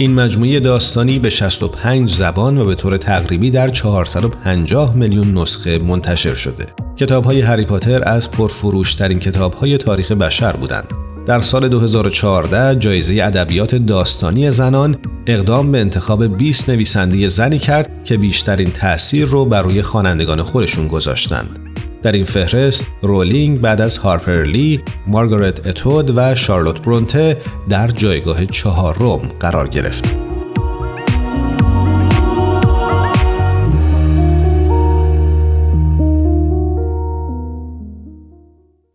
این 0.00 0.14
مجموعه 0.14 0.60
داستانی 0.60 1.18
به 1.18 1.30
65 1.30 2.10
زبان 2.10 2.58
و 2.58 2.64
به 2.64 2.74
طور 2.74 2.96
تقریبی 2.96 3.50
در 3.50 3.68
450 3.68 4.96
میلیون 4.96 5.38
نسخه 5.38 5.78
منتشر 5.78 6.34
شده. 6.34 6.66
کتاب 6.96 7.24
های 7.24 7.40
هری 7.40 7.64
پاتر 7.64 8.08
از 8.08 8.30
پرفروشترین 8.30 9.18
کتاب 9.18 9.54
های 9.54 9.78
تاریخ 9.78 10.12
بشر 10.12 10.52
بودند 10.52 10.88
در 11.26 11.40
سال 11.40 11.68
2014 11.68 12.78
جایزه 12.78 13.22
ادبیات 13.22 13.74
داستانی 13.74 14.50
زنان 14.50 14.96
اقدام 15.26 15.72
به 15.72 15.78
انتخاب 15.78 16.36
20 16.38 16.70
نویسنده 16.70 17.28
زنی 17.28 17.58
کرد 17.58 18.04
که 18.04 18.16
بیشترین 18.16 18.70
تأثیر 18.70 19.26
رو 19.26 19.44
بر 19.44 19.62
روی 19.62 19.82
خوانندگان 19.82 20.42
خودشون 20.42 20.88
گذاشتند. 20.88 21.67
در 22.02 22.12
این 22.12 22.24
فهرست 22.24 22.86
رولینگ 23.02 23.60
بعد 23.60 23.80
از 23.80 23.96
هارپرلی، 23.96 24.80
مارگارت 25.06 25.66
اتود 25.66 26.16
و 26.16 26.34
شارلوت 26.34 26.82
برونته 26.82 27.36
در 27.68 27.88
جایگاه 27.88 28.46
چهارم 28.46 29.28
قرار 29.40 29.68
گرفت. 29.68 30.16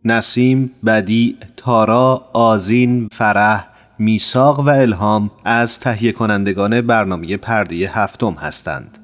نسیم، 0.04 0.70
بدی، 0.86 1.36
تارا، 1.56 2.24
آزین، 2.32 3.08
فرح، 3.12 3.66
میساق 3.98 4.60
و 4.60 4.68
الهام 4.68 5.30
از 5.44 5.80
تهیه 5.80 6.12
کنندگان 6.12 6.80
برنامه 6.80 7.36
پرده 7.36 7.74
هفتم 7.74 8.36
هستند. 8.40 9.03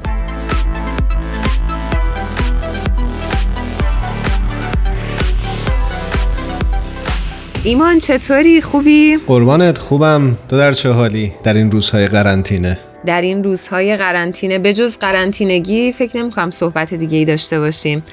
ایمان 7.63 7.99
چطوری؟ 7.99 8.61
خوبی؟ 8.61 9.17
قربانت 9.27 9.77
خوبم. 9.77 10.37
تو 10.49 10.57
در 10.57 10.71
چه 10.71 10.89
حالی 10.89 11.33
در 11.43 11.53
این 11.53 11.71
روزهای 11.71 12.07
قرنطینه؟ 12.07 12.77
در 13.05 13.21
این 13.21 13.43
روزهای 13.43 13.97
قرنطینه 13.97 14.59
به 14.59 14.73
جز 14.73 14.97
قرنطینگی 14.97 15.91
فکر 15.91 16.17
نمی 16.17 16.31
کنم 16.31 16.51
صحبت 16.51 16.93
دیگه 16.93 17.17
ای 17.17 17.25
داشته 17.25 17.59
باشیم. 17.59 18.03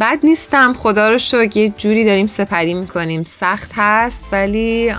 بد 0.00 0.18
نیستم 0.22 0.72
خدا 0.72 1.08
رو 1.08 1.18
شکر 1.18 1.56
یه 1.56 1.72
جوری 1.78 2.04
داریم 2.04 2.26
سپری 2.26 2.74
می‌کنیم. 2.74 3.24
سخت 3.24 3.70
هست 3.74 4.28
ولی 4.32 4.92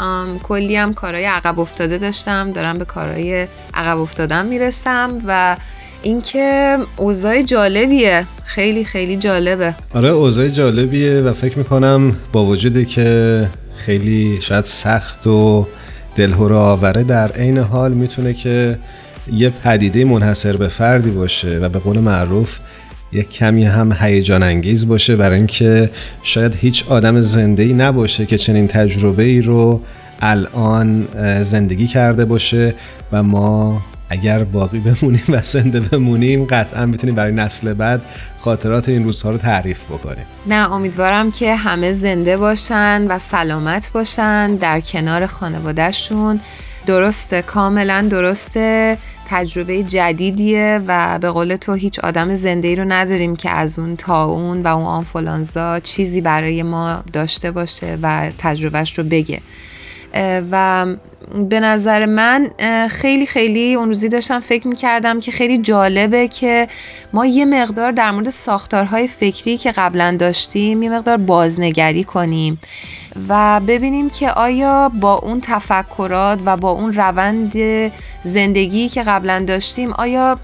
کلی 0.44 0.76
هم 0.76 0.94
کارهای 0.94 1.26
عقب 1.26 1.60
افتاده 1.60 1.98
داشتم. 1.98 2.52
دارم 2.52 2.78
به 2.78 2.86
کارهای 2.86 3.48
عقب 3.74 4.00
افتادم 4.00 4.46
می‌رسم 4.46 5.22
و 5.28 5.56
اینکه 6.02 6.78
اوضاع 6.98 7.42
جالبیه. 7.42 8.26
خیلی 8.46 8.86
خیلی 8.86 9.18
جالبه. 9.18 9.74
آره 9.94 10.10
اوضاع 10.10 10.48
جالبیه 10.48 11.22
و 11.22 11.34
فکر 11.34 11.58
می‌کنم 11.58 12.16
با 12.32 12.46
وجودی 12.46 12.86
که 12.86 13.48
خیلی 13.78 14.42
شاید 14.42 14.66
سخت 14.66 15.28
و 15.28 15.68
دلهور 16.16 16.54
آوره 16.54 17.04
در 17.04 17.32
عین 17.32 17.58
حال 17.58 17.94
می‌تونه 17.94 18.34
که 18.34 18.78
یه 19.32 19.50
پدیده 19.50 20.06
منحصر 20.06 20.58
به 20.58 20.68
فردی 20.68 21.10
باشه 21.10 21.60
و 21.60 21.70
به 21.70 21.80
قول 21.80 22.00
معروف 22.00 22.50
یه 23.12 23.24
کمی 23.24 23.66
هم 23.66 23.98
هیجان 24.00 24.44
انگیز 24.44 24.88
باشه 24.88 25.16
برای 25.16 25.38
اینکه 25.38 25.90
شاید 26.24 26.56
هیچ 26.56 26.84
آدم 26.90 27.22
زنده 27.22 27.64
ای 27.64 27.74
نباشه 27.74 28.26
که 28.26 28.38
چنین 28.38 28.68
تجربه 28.68 29.24
ای 29.24 29.42
رو 29.42 29.82
الان 30.20 31.08
زندگی 31.44 31.88
کرده 31.88 32.26
باشه 32.26 32.74
و 33.12 33.24
ما 33.24 33.82
اگر 34.10 34.44
باقی 34.44 34.80
بمونیم 34.80 35.24
و 35.30 35.42
زنده 35.44 35.80
بمونیم 35.80 36.46
قطعا 36.46 36.86
می‌تونیم 36.86 37.16
برای 37.16 37.32
نسل 37.32 37.74
بعد 37.74 38.02
خاطرات 38.42 38.90
این 38.90 39.04
روزها 39.04 39.32
رو 39.32 39.38
تعریف 39.38 39.86
بکنیم. 39.86 40.26
نه 40.46 40.72
امیدوارم 40.72 41.32
که 41.32 41.56
همه 41.56 41.92
زنده 41.92 42.38
باشن 42.38 43.06
و 43.10 43.20
سلامت 43.20 43.92
باشن 43.92 44.56
در 44.56 44.82
کنار 44.82 45.26
خانوادهشون. 45.26 46.40
درسته 46.86 47.42
کاملا 47.42 48.08
درسته. 48.12 48.98
تجربه 49.30 49.84
جدیدیه 49.84 50.82
و 50.88 51.20
به 51.20 51.30
قول 51.30 51.56
تو 51.56 51.74
هیچ 51.74 52.00
آدم 52.00 52.36
زنده 52.36 52.68
ای 52.68 52.76
رو 52.76 52.86
نداریم 52.88 53.36
که 53.36 53.50
از 53.50 53.80
اون 53.80 53.96
تا 53.96 54.28
و 54.28 54.32
اون 54.32 54.64
آنفولانزا 54.68 55.80
چیزی 55.80 56.22
برای 56.22 56.64
ما 56.64 57.04
داشته 57.14 57.52
باشه 57.52 57.98
و 58.02 58.32
تجربهش 58.38 58.98
رو 58.98 59.04
بگه. 59.04 59.42
و 60.52 60.86
به 61.50 61.60
نظر 61.60 62.06
من 62.06 62.50
خیلی 62.90 63.26
خیلی 63.26 63.74
اون 63.74 63.88
روزی 63.88 64.10
داشتم 64.10 64.40
فکر 64.40 64.68
می‌کردم 64.68 65.20
که 65.20 65.32
خیلی 65.32 65.58
جالبه 65.58 66.28
که 66.28 66.68
ما 67.14 67.26
یه 67.26 67.46
مقدار 67.46 67.92
در 67.92 68.12
مورد 68.12 68.30
ساختارهای 68.30 69.08
فکری 69.08 69.58
که 69.58 69.72
قبلا 69.72 70.18
داشتیم 70.20 70.84
یه 70.84 70.90
مقدار 70.90 71.18
بازنگری 71.18 72.04
کنیم 72.04 72.60
و 73.30 73.60
ببینیم 73.60 74.10
که 74.10 74.32
آیا 74.32 74.90
با 74.90 75.14
اون 75.14 75.42
تفکرات 75.42 76.40
و 76.46 76.58
با 76.58 76.72
اون 76.72 76.94
روند 76.94 77.54
زندگی 78.24 78.90
که 78.90 79.04
قبلا 79.04 79.46
داشتیم 79.48 79.92
آیا 79.92 80.40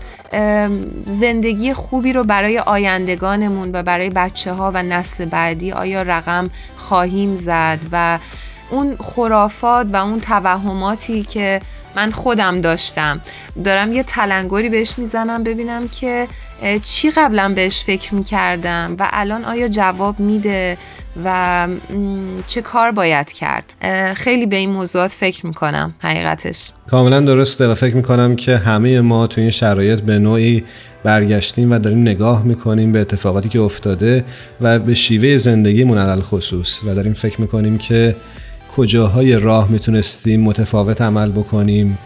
زندگی 1.06 1.74
خوبی 1.74 2.14
رو 2.14 2.24
برای 2.24 2.60
آیندگانمون 2.60 3.70
و 3.74 3.84
برای 3.84 4.10
بچه 4.10 4.54
ها 4.54 4.72
و 4.74 4.84
نسل 4.84 5.26
بعدی 5.26 5.72
آیا 5.72 6.02
رقم 6.02 6.50
خواهیم 6.78 7.36
زد 7.36 7.80
و 7.92 8.20
اون 8.70 8.96
خرافات 9.00 9.88
و 9.94 9.96
اون 9.96 10.20
توهماتی 10.20 11.24
که 11.24 11.62
من 11.96 12.12
خودم 12.12 12.62
داشتم. 12.62 13.22
دارم 13.66 13.94
یه 13.94 14.04
تلنگری 14.04 14.70
بهش 14.70 14.94
می‌زنم 14.98 15.44
ببینم 15.44 15.88
که 15.88 16.28
چی 16.84 17.12
قبلا 17.12 17.54
بهش 17.56 17.84
فکر 17.84 18.16
می‌کردم 18.16 18.96
و 19.00 19.08
الان 19.12 19.46
آیا 19.46 19.68
جواب 19.68 20.20
میده 20.20 20.78
و 21.26 21.68
چه 22.48 22.62
کار 22.62 22.92
باید 22.92 23.32
کرد. 23.32 23.74
خیلی 24.16 24.46
به 24.46 24.56
این 24.56 24.70
موضوعات 24.70 25.12
فکر 25.12 25.46
می‌کنم 25.46 25.94
حقیقتش. 26.00 26.70
کاملا 26.90 27.20
درسته 27.20 27.68
و 27.68 27.76
فکر 27.76 27.96
می‌کنم 27.96 28.36
که 28.36 28.58
همه 28.58 29.02
ما 29.02 29.28
تو 29.28 29.42
این 29.42 29.50
شرایط 29.50 30.00
به 30.00 30.20
نوعی 30.20 30.64
برگشتیم 31.04 31.72
و 31.72 31.80
داریم 31.80 32.02
نگاه 32.02 32.44
می‌کنیم 32.44 32.92
به 32.92 33.00
اتفاقاتی 33.00 33.50
که 33.50 33.60
افتاده 33.60 34.26
و 34.62 34.80
به 34.80 34.94
شیوه 34.94 35.38
زندگیمون 35.38 35.98
علل 35.98 36.22
خصوص 36.22 36.84
و 36.84 36.96
داریم 36.96 37.14
فکر 37.14 37.42
می‌کنیم 37.42 37.78
که 37.78 38.16
کجاهای 38.76 39.36
راه 39.36 39.72
می‌تونستیم 39.72 40.42
متفاوت 40.42 41.02
عمل 41.02 41.32
بکنیم 41.32 41.98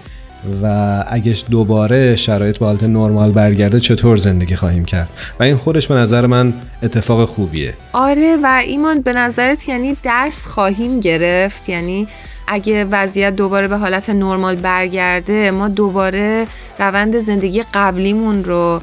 و 0.64 1.04
اگه 1.08 1.36
دوباره 1.50 2.16
شرایط 2.16 2.58
به 2.58 2.66
حالت 2.66 2.84
نرمال 2.84 3.32
برگرده 3.32 3.80
چطور 3.80 4.18
زندگی 4.18 4.56
خواهیم 4.56 4.86
کرد؟ 4.86 5.10
و 5.40 5.44
این 5.44 5.56
خودش 5.56 5.88
به 5.88 5.96
نظر 5.96 6.26
من 6.26 6.54
اتفاق 6.84 7.26
خوبیه. 7.26 7.74
آره 7.94 8.38
و 8.44 8.62
ایمان 8.66 9.02
به 9.02 9.14
نظرت 9.14 9.70
یعنی 9.70 9.98
درس 10.04 10.46
خواهیم 10.46 11.00
گرفت؟ 11.00 11.70
یعنی 11.70 12.08
اگه 12.48 12.86
وضعیت 12.86 13.36
دوباره 13.36 13.68
به 13.68 13.78
حالت 13.78 14.10
نرمال 14.10 14.56
برگرده 14.56 15.52
ما 15.52 15.68
دوباره 15.68 16.48
روند 16.80 17.20
زندگی 17.20 17.64
قبلیمون 17.74 18.44
رو 18.44 18.82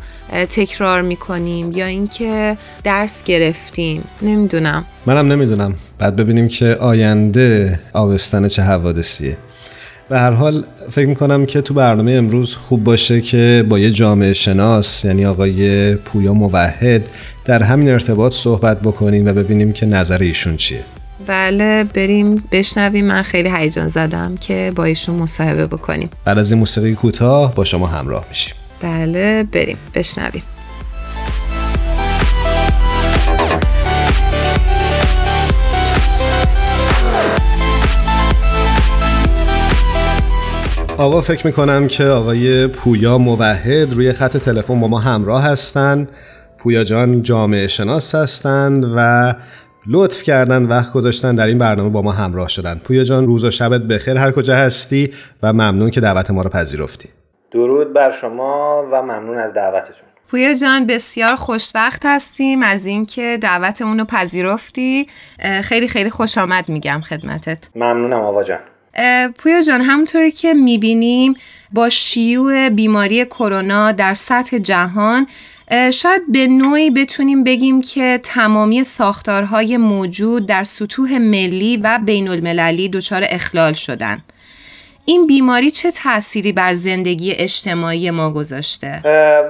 تکرار 0.50 1.02
می‌کنیم 1.02 1.72
یا 1.72 1.86
اینکه 1.86 2.56
درس 2.84 3.24
گرفتیم. 3.24 4.04
نمی‌دونم. 4.22 4.84
منم 5.06 5.32
نمی‌دونم. 5.32 5.74
بعد 5.98 6.16
ببینیم 6.16 6.48
که 6.48 6.76
آینده 6.80 7.80
آبستن 7.92 8.48
چه 8.48 8.62
حوادثیه. 8.62 9.36
به 10.08 10.18
هر 10.18 10.30
حال 10.30 10.64
فکر 10.90 11.06
می‌کنم 11.06 11.46
که 11.46 11.60
تو 11.60 11.74
برنامه 11.74 12.12
امروز 12.12 12.54
خوب 12.54 12.84
باشه 12.84 13.20
که 13.20 13.64
با 13.68 13.78
یه 13.78 13.90
جامعه 13.90 14.32
شناس 14.32 15.04
یعنی 15.04 15.26
آقای 15.26 15.94
پویا 15.94 16.34
موحد 16.34 17.02
در 17.44 17.62
همین 17.62 17.88
ارتباط 17.88 18.34
صحبت 18.34 18.80
بکنیم 18.80 19.26
و 19.26 19.32
ببینیم 19.32 19.72
که 19.72 19.86
نظر 19.86 20.18
ایشون 20.18 20.56
چیه. 20.56 20.80
بله 21.26 21.84
بریم 21.84 22.44
بشنویم. 22.52 23.04
من 23.04 23.22
خیلی 23.22 23.50
هیجان 23.50 23.88
زدم 23.88 24.36
که 24.36 24.72
با 24.76 24.84
ایشون 24.84 25.14
مصاحبه 25.14 25.66
بکنیم. 25.66 26.10
بعد 26.24 26.38
از 26.38 26.52
این 26.52 26.58
موسیقی 26.60 26.94
کوتاه 26.94 27.54
با 27.54 27.64
شما 27.64 27.86
همراه 27.86 28.24
میشیم. 28.28 28.54
بله 28.80 29.44
بریم. 29.52 29.78
بشنویم. 29.94 30.42
آقا 40.98 41.20
فکر 41.20 41.46
می‌کنم 41.46 41.88
که 41.88 42.04
آقای 42.04 42.66
پویا 42.66 43.18
موحد 43.18 43.92
روی 43.92 44.12
خط 44.12 44.36
تلفن 44.36 44.80
با 44.80 44.88
ما 44.88 44.98
همراه 44.98 45.44
هستند 45.44 46.08
پویا 46.58 46.84
جان 46.84 47.22
جامعه 47.22 47.66
شناس 47.66 48.14
هستند 48.14 48.92
و 48.96 49.34
لطف 49.86 50.22
کردن 50.22 50.62
وقت 50.62 50.92
گذاشتن 50.92 51.34
در 51.34 51.46
این 51.46 51.58
برنامه 51.58 51.90
با 51.90 52.02
ما 52.02 52.12
همراه 52.12 52.48
شدن. 52.48 52.80
پویا 52.84 53.04
جان 53.04 53.26
روز 53.26 53.44
و 53.44 53.50
شبت 53.50 53.82
بخیر. 53.82 54.16
هر 54.16 54.30
کجا 54.30 54.54
هستی 54.54 55.12
و 55.42 55.52
ممنون 55.52 55.90
که 55.90 56.00
دعوت 56.00 56.30
ما 56.30 56.42
رو 56.42 56.50
پذیرفتی. 56.50 57.08
درود 57.52 57.92
بر 57.92 58.12
شما 58.12 58.84
و 58.92 59.02
ممنون 59.02 59.38
از 59.38 59.54
دعوتتون. 59.54 59.94
پویا 60.30 60.54
جان 60.54 60.86
بسیار 60.86 61.36
خوشوقت 61.36 62.00
هستیم 62.04 62.62
از 62.62 62.86
اینکه 62.86 63.38
دعوتمون 63.40 63.98
رو 63.98 64.04
پذیرفتی. 64.04 65.06
خیلی 65.62 65.88
خیلی 65.88 66.10
خوش 66.10 66.38
آمد 66.38 66.68
میگم 66.68 67.00
خدمتت. 67.00 67.58
ممنونم 67.74 68.20
آوا 68.20 68.44
جان. 68.44 68.58
پویا 69.38 69.62
جان 69.62 69.80
همونطوری 69.80 70.30
که 70.30 70.54
می‌بینیم 70.54 71.34
با 71.72 71.88
شیوع 71.88 72.68
بیماری 72.68 73.24
کرونا 73.24 73.92
در 73.92 74.14
سطح 74.14 74.58
جهان 74.58 75.26
شاید 75.92 76.22
به 76.32 76.46
نوعی 76.46 76.90
بتونیم 76.90 77.44
بگیم 77.44 77.80
که 77.80 78.20
تمامی 78.22 78.84
ساختارهای 78.84 79.76
موجود 79.76 80.46
در 80.46 80.64
سطوح 80.64 81.18
ملی 81.18 81.76
و 81.76 81.98
بین 82.06 82.28
المللی 82.28 82.88
دچار 82.88 83.22
اخلال 83.28 83.72
شدن 83.72 84.18
این 85.04 85.26
بیماری 85.26 85.70
چه 85.70 85.90
تأثیری 85.90 86.52
بر 86.52 86.74
زندگی 86.74 87.32
اجتماعی 87.32 88.10
ما 88.10 88.30
گذاشته؟ 88.30 89.00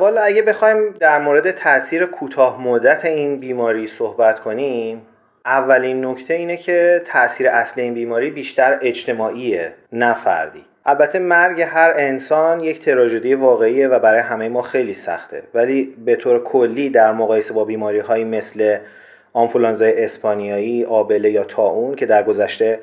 والا 0.00 0.22
اگه 0.22 0.42
بخوایم 0.42 0.94
در 1.00 1.20
مورد 1.20 1.50
تاثیر 1.50 2.06
کوتاه 2.06 2.60
مدت 2.60 3.04
این 3.04 3.40
بیماری 3.40 3.86
صحبت 3.86 4.40
کنیم 4.40 5.02
اولین 5.44 6.04
نکته 6.04 6.34
اینه 6.34 6.56
که 6.56 7.02
تاثیر 7.06 7.48
اصلی 7.48 7.82
این 7.82 7.94
بیماری 7.94 8.30
بیشتر 8.30 8.78
اجتماعیه 8.82 9.74
نه 9.92 10.14
فردی 10.14 10.64
البته 10.86 11.18
مرگ 11.18 11.60
هر 11.60 11.92
انسان 11.96 12.60
یک 12.60 12.84
تراژدی 12.84 13.34
واقعیه 13.34 13.88
و 13.88 13.98
برای 13.98 14.20
همه 14.20 14.48
ما 14.48 14.62
خیلی 14.62 14.94
سخته. 14.94 15.42
ولی 15.54 15.94
به 16.04 16.16
طور 16.16 16.44
کلی 16.44 16.90
در 16.90 17.12
مقایسه 17.12 17.54
با 17.54 17.64
بیماری 17.64 17.98
هایی 17.98 18.24
مثل 18.24 18.78
آنفولانزای 19.32 20.04
اسپانیایی، 20.04 20.84
آبله 20.84 21.30
یا 21.30 21.44
تاون 21.44 21.94
که 21.94 22.06
در 22.06 22.22
گذشته 22.22 22.78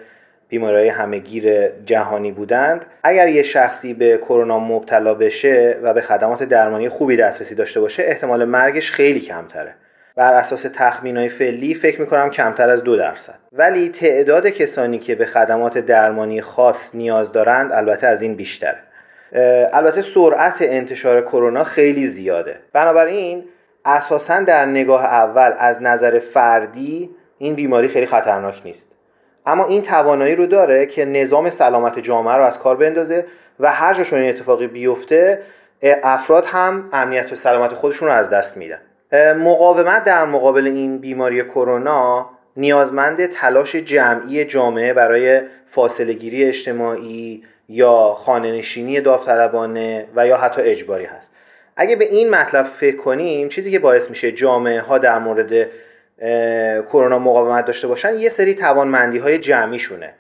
بیماری 0.49 0.87
همهگیر 0.87 1.67
جهانی 1.85 2.31
بودند 2.31 2.85
اگر 3.03 3.27
یه 3.27 3.43
شخصی 3.43 3.93
به 3.93 4.17
کرونا 4.17 4.59
مبتلا 4.59 5.13
بشه 5.13 5.77
و 5.83 5.93
به 5.93 6.01
خدمات 6.01 6.43
درمانی 6.43 6.89
خوبی 6.89 7.17
دسترسی 7.17 7.55
داشته 7.55 7.79
باشه 7.79 8.03
احتمال 8.03 8.45
مرگش 8.45 8.91
خیلی 8.91 9.19
کمتره. 9.19 9.73
بر 10.16 10.34
اساس 10.34 10.66
تخمین 10.74 11.18
های 11.18 11.30
فعلی 11.30 11.74
فکر 11.74 12.01
می‌کنم 12.01 12.30
کمتر 12.30 12.70
از 12.70 12.84
دو 12.84 12.97
درصد. 12.97 13.39
ولی 13.53 13.89
تعداد 13.89 14.47
کسانی 14.47 14.99
که 14.99 15.16
به 15.16 15.26
خدمات 15.26 15.78
درمانی 15.78 16.41
خاص 16.41 16.95
نیاز 16.95 17.32
دارند 17.32 17.72
البته 17.72 18.07
از 18.07 18.22
این 18.22 18.36
بیشتره. 18.36 18.78
البته 19.74 20.01
سرعت 20.01 20.57
انتشار 20.62 21.22
کرونا 21.22 21.64
خیلی 21.64 22.07
زیاده. 22.07 22.55
بنابراین 22.74 23.43
اساسا 23.86 24.39
در 24.39 24.66
نگاه 24.66 25.05
اول 25.05 25.53
از 25.57 25.82
نظر 25.82 26.20
فردی 26.20 27.09
این 27.38 27.55
بیماری 27.55 27.88
خیلی 27.88 28.05
خطرناک 28.05 28.62
نیست. 28.66 28.95
اما 29.45 29.66
این 29.66 29.82
توانایی 29.82 30.36
رو 30.36 30.45
داره 30.45 30.86
که 30.86 31.05
نظام 31.05 31.49
سلامت 31.49 31.99
جامعه 31.99 32.36
رو 32.36 32.43
از 32.43 32.59
کار 32.59 32.76
بندازه 32.76 33.26
و 33.59 33.72
هر 33.72 33.93
جاشون 33.93 34.20
این 34.20 34.30
اتفاقی 34.30 34.68
بیفته 34.68 35.41
افراد 36.03 36.45
هم 36.45 36.89
امنیت 36.93 37.32
و 37.32 37.36
سلامت 37.36 37.74
خودشون 37.74 38.07
رو 38.07 38.14
از 38.14 38.30
دست 38.30 38.57
میدن. 38.57 38.80
مقاومت 39.14 40.03
در 40.03 40.26
مقابل 40.26 40.68
این 40.68 40.97
بیماری 40.97 41.43
کرونا 41.43 42.30
نیازمند 42.57 43.26
تلاش 43.26 43.76
جمعی 43.76 44.45
جامعه 44.45 44.93
برای 44.93 45.41
فاصله 45.72 46.14
گیری 46.14 46.43
اجتماعی 46.43 47.43
یا 47.70 48.18
خانه 48.18 48.51
نشینی 48.51 49.01
داوطلبانه 49.01 50.07
و 50.16 50.28
یا 50.28 50.38
حتی 50.38 50.62
اجباری 50.62 51.05
هست. 51.05 51.32
اگه 51.76 51.95
به 51.95 52.05
این 52.05 52.30
مطلب 52.30 52.66
فکر 52.66 52.97
کنیم 52.97 53.49
چیزی 53.49 53.72
که 53.72 53.80
باعث 53.80 54.09
میشه 54.09 54.32
جامعه 54.32 54.82
ها 54.82 54.97
در 54.97 55.20
مورد 55.20 55.68
کرونا 56.82 57.20
مقاومت 57.20 57.66
داشته 57.66 57.88
باشن 57.88 58.16
یه 58.16 58.30
سری 58.30 58.55
توانمندی 58.55 59.18
های 59.18 59.38
جمعیشونه. 59.38 60.14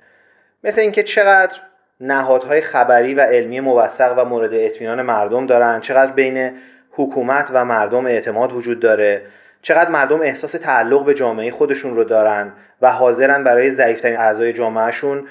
مثل 0.63 0.81
اینکه 0.81 1.03
چقدر 1.03 1.55
نهادهای 1.99 2.61
خبری 2.61 3.13
و 3.13 3.21
علمی 3.21 3.59
موثق 3.59 4.13
و 4.17 4.25
مورد 4.25 4.53
اطمینان 4.53 5.01
مردم 5.01 5.45
دارن 5.45 5.79
چقدر 5.79 6.11
بین 6.11 6.51
حکومت 6.91 7.49
و 7.53 7.65
مردم 7.65 8.05
اعتماد 8.05 8.51
وجود 8.51 8.79
داره. 8.79 9.21
چقدر 9.61 9.89
مردم 9.89 10.21
احساس 10.21 10.51
تعلق 10.51 11.05
به 11.05 11.13
جامعه 11.13 11.51
خودشون 11.51 11.95
رو 11.95 12.03
دارن 12.03 12.51
و 12.81 12.91
حاضرن 12.91 13.43
برای 13.43 13.71
ضعیفترین 13.71 14.17
اعضای 14.17 14.53
جامعهشون 14.53 15.27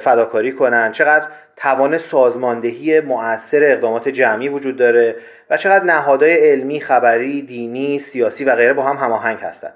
فداکاری 0.00 0.52
کنن. 0.52 0.92
چقدر 0.92 1.26
توان 1.56 1.98
سازماندهی 1.98 3.00
مؤثر 3.00 3.64
اقدامات 3.64 4.08
جمعی 4.08 4.48
وجود 4.48 4.76
داره 4.76 5.16
و 5.50 5.56
چقدر 5.56 5.84
نهادهای 5.84 6.50
علمی 6.50 6.80
خبری 6.80 7.42
دینی 7.42 7.98
سیاسی 7.98 8.44
و 8.44 8.56
غیره 8.56 8.72
با 8.72 8.82
هم 8.82 8.96
هماهنگ 8.96 9.38
هستند 9.38 9.72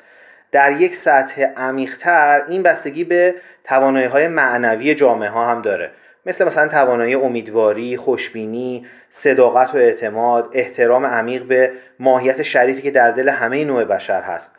در 0.53 0.73
یک 0.73 0.97
سطح 0.97 1.43
عمیقتر 1.57 2.43
این 2.49 2.63
بستگی 2.63 3.05
به 3.05 3.35
توانایی 3.65 4.07
های 4.07 4.29
معنوی 4.29 4.95
جامعه 4.95 5.29
ها 5.29 5.47
هم 5.47 5.63
داره. 5.63 5.91
مثل 6.29 6.45
مثلا 6.45 6.69
توانایی 6.69 7.15
امیدواری، 7.15 7.97
خوشبینی، 7.97 8.87
صداقت 9.11 9.75
و 9.75 9.77
اعتماد، 9.77 10.49
احترام 10.53 11.07
عمیق 11.07 11.43
به 11.43 11.73
ماهیت 11.99 12.43
شریفی 12.43 12.83
که 12.83 12.91
در 12.91 13.11
دل 13.11 13.29
همه 13.29 13.65
نوع 13.65 13.85
بشر 13.85 14.21
هست. 14.21 14.53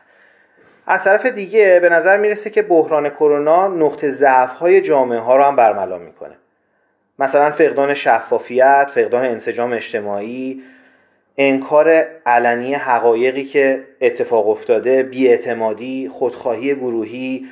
از 0.87 1.03
طرف 1.03 1.25
دیگه 1.25 1.79
به 1.81 1.89
نظر 1.89 2.17
می‌رسه 2.17 2.49
که 2.49 2.61
بحران 2.61 3.09
کرونا 3.09 3.67
نقطه 3.67 4.09
ضعف 4.09 4.51
های 4.51 4.81
جامعه 4.81 5.19
ها 5.19 5.35
رو 5.35 5.43
هم 5.43 5.55
برملا 5.55 5.97
می‌کنه. 5.97 6.35
مثلا 7.19 7.51
فقدان 7.51 7.93
شفافیت، 7.93 8.91
فقدان 8.93 9.25
انسجام 9.25 9.73
اجتماعی، 9.73 10.63
انکار 11.37 12.05
علنی 12.25 12.73
حقایقی 12.73 13.43
که 13.43 13.83
اتفاق 14.01 14.49
افتاده، 14.49 15.03
بیاعتمادی، 15.03 16.11
خودخواهی 16.13 16.75
گروهی، 16.75 17.47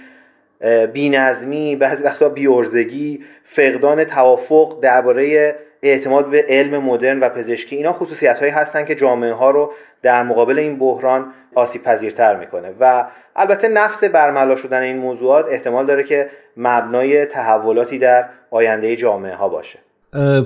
بینظمی 0.93 1.75
بعضی 1.75 2.03
وقتا 2.03 2.29
بیورزگی 2.29 3.19
فقدان 3.43 4.03
توافق 4.03 4.79
درباره 4.81 5.55
اعتماد 5.83 6.29
به 6.29 6.45
علم 6.49 6.83
مدرن 6.83 7.19
و 7.19 7.29
پزشکی 7.29 7.75
اینا 7.75 7.93
خصوصیت 7.93 8.39
هایی 8.39 8.51
هستن 8.51 8.85
که 8.85 8.95
جامعه 8.95 9.33
ها 9.33 9.51
رو 9.51 9.73
در 10.01 10.23
مقابل 10.23 10.59
این 10.59 10.79
بحران 10.79 11.25
آسیب 11.55 11.83
پذیرتر 11.83 12.35
می‌کنه. 12.35 12.67
و 12.79 13.05
البته 13.35 13.67
نفس 13.67 14.03
برملا 14.03 14.55
شدن 14.55 14.81
این 14.81 14.97
موضوعات 14.97 15.45
احتمال 15.49 15.85
داره 15.85 16.03
که 16.03 16.29
مبنای 16.57 17.25
تحولاتی 17.25 17.99
در 17.99 18.25
آینده 18.51 18.95
جامعه 18.95 19.35
ها 19.35 19.49
باشه 19.49 19.79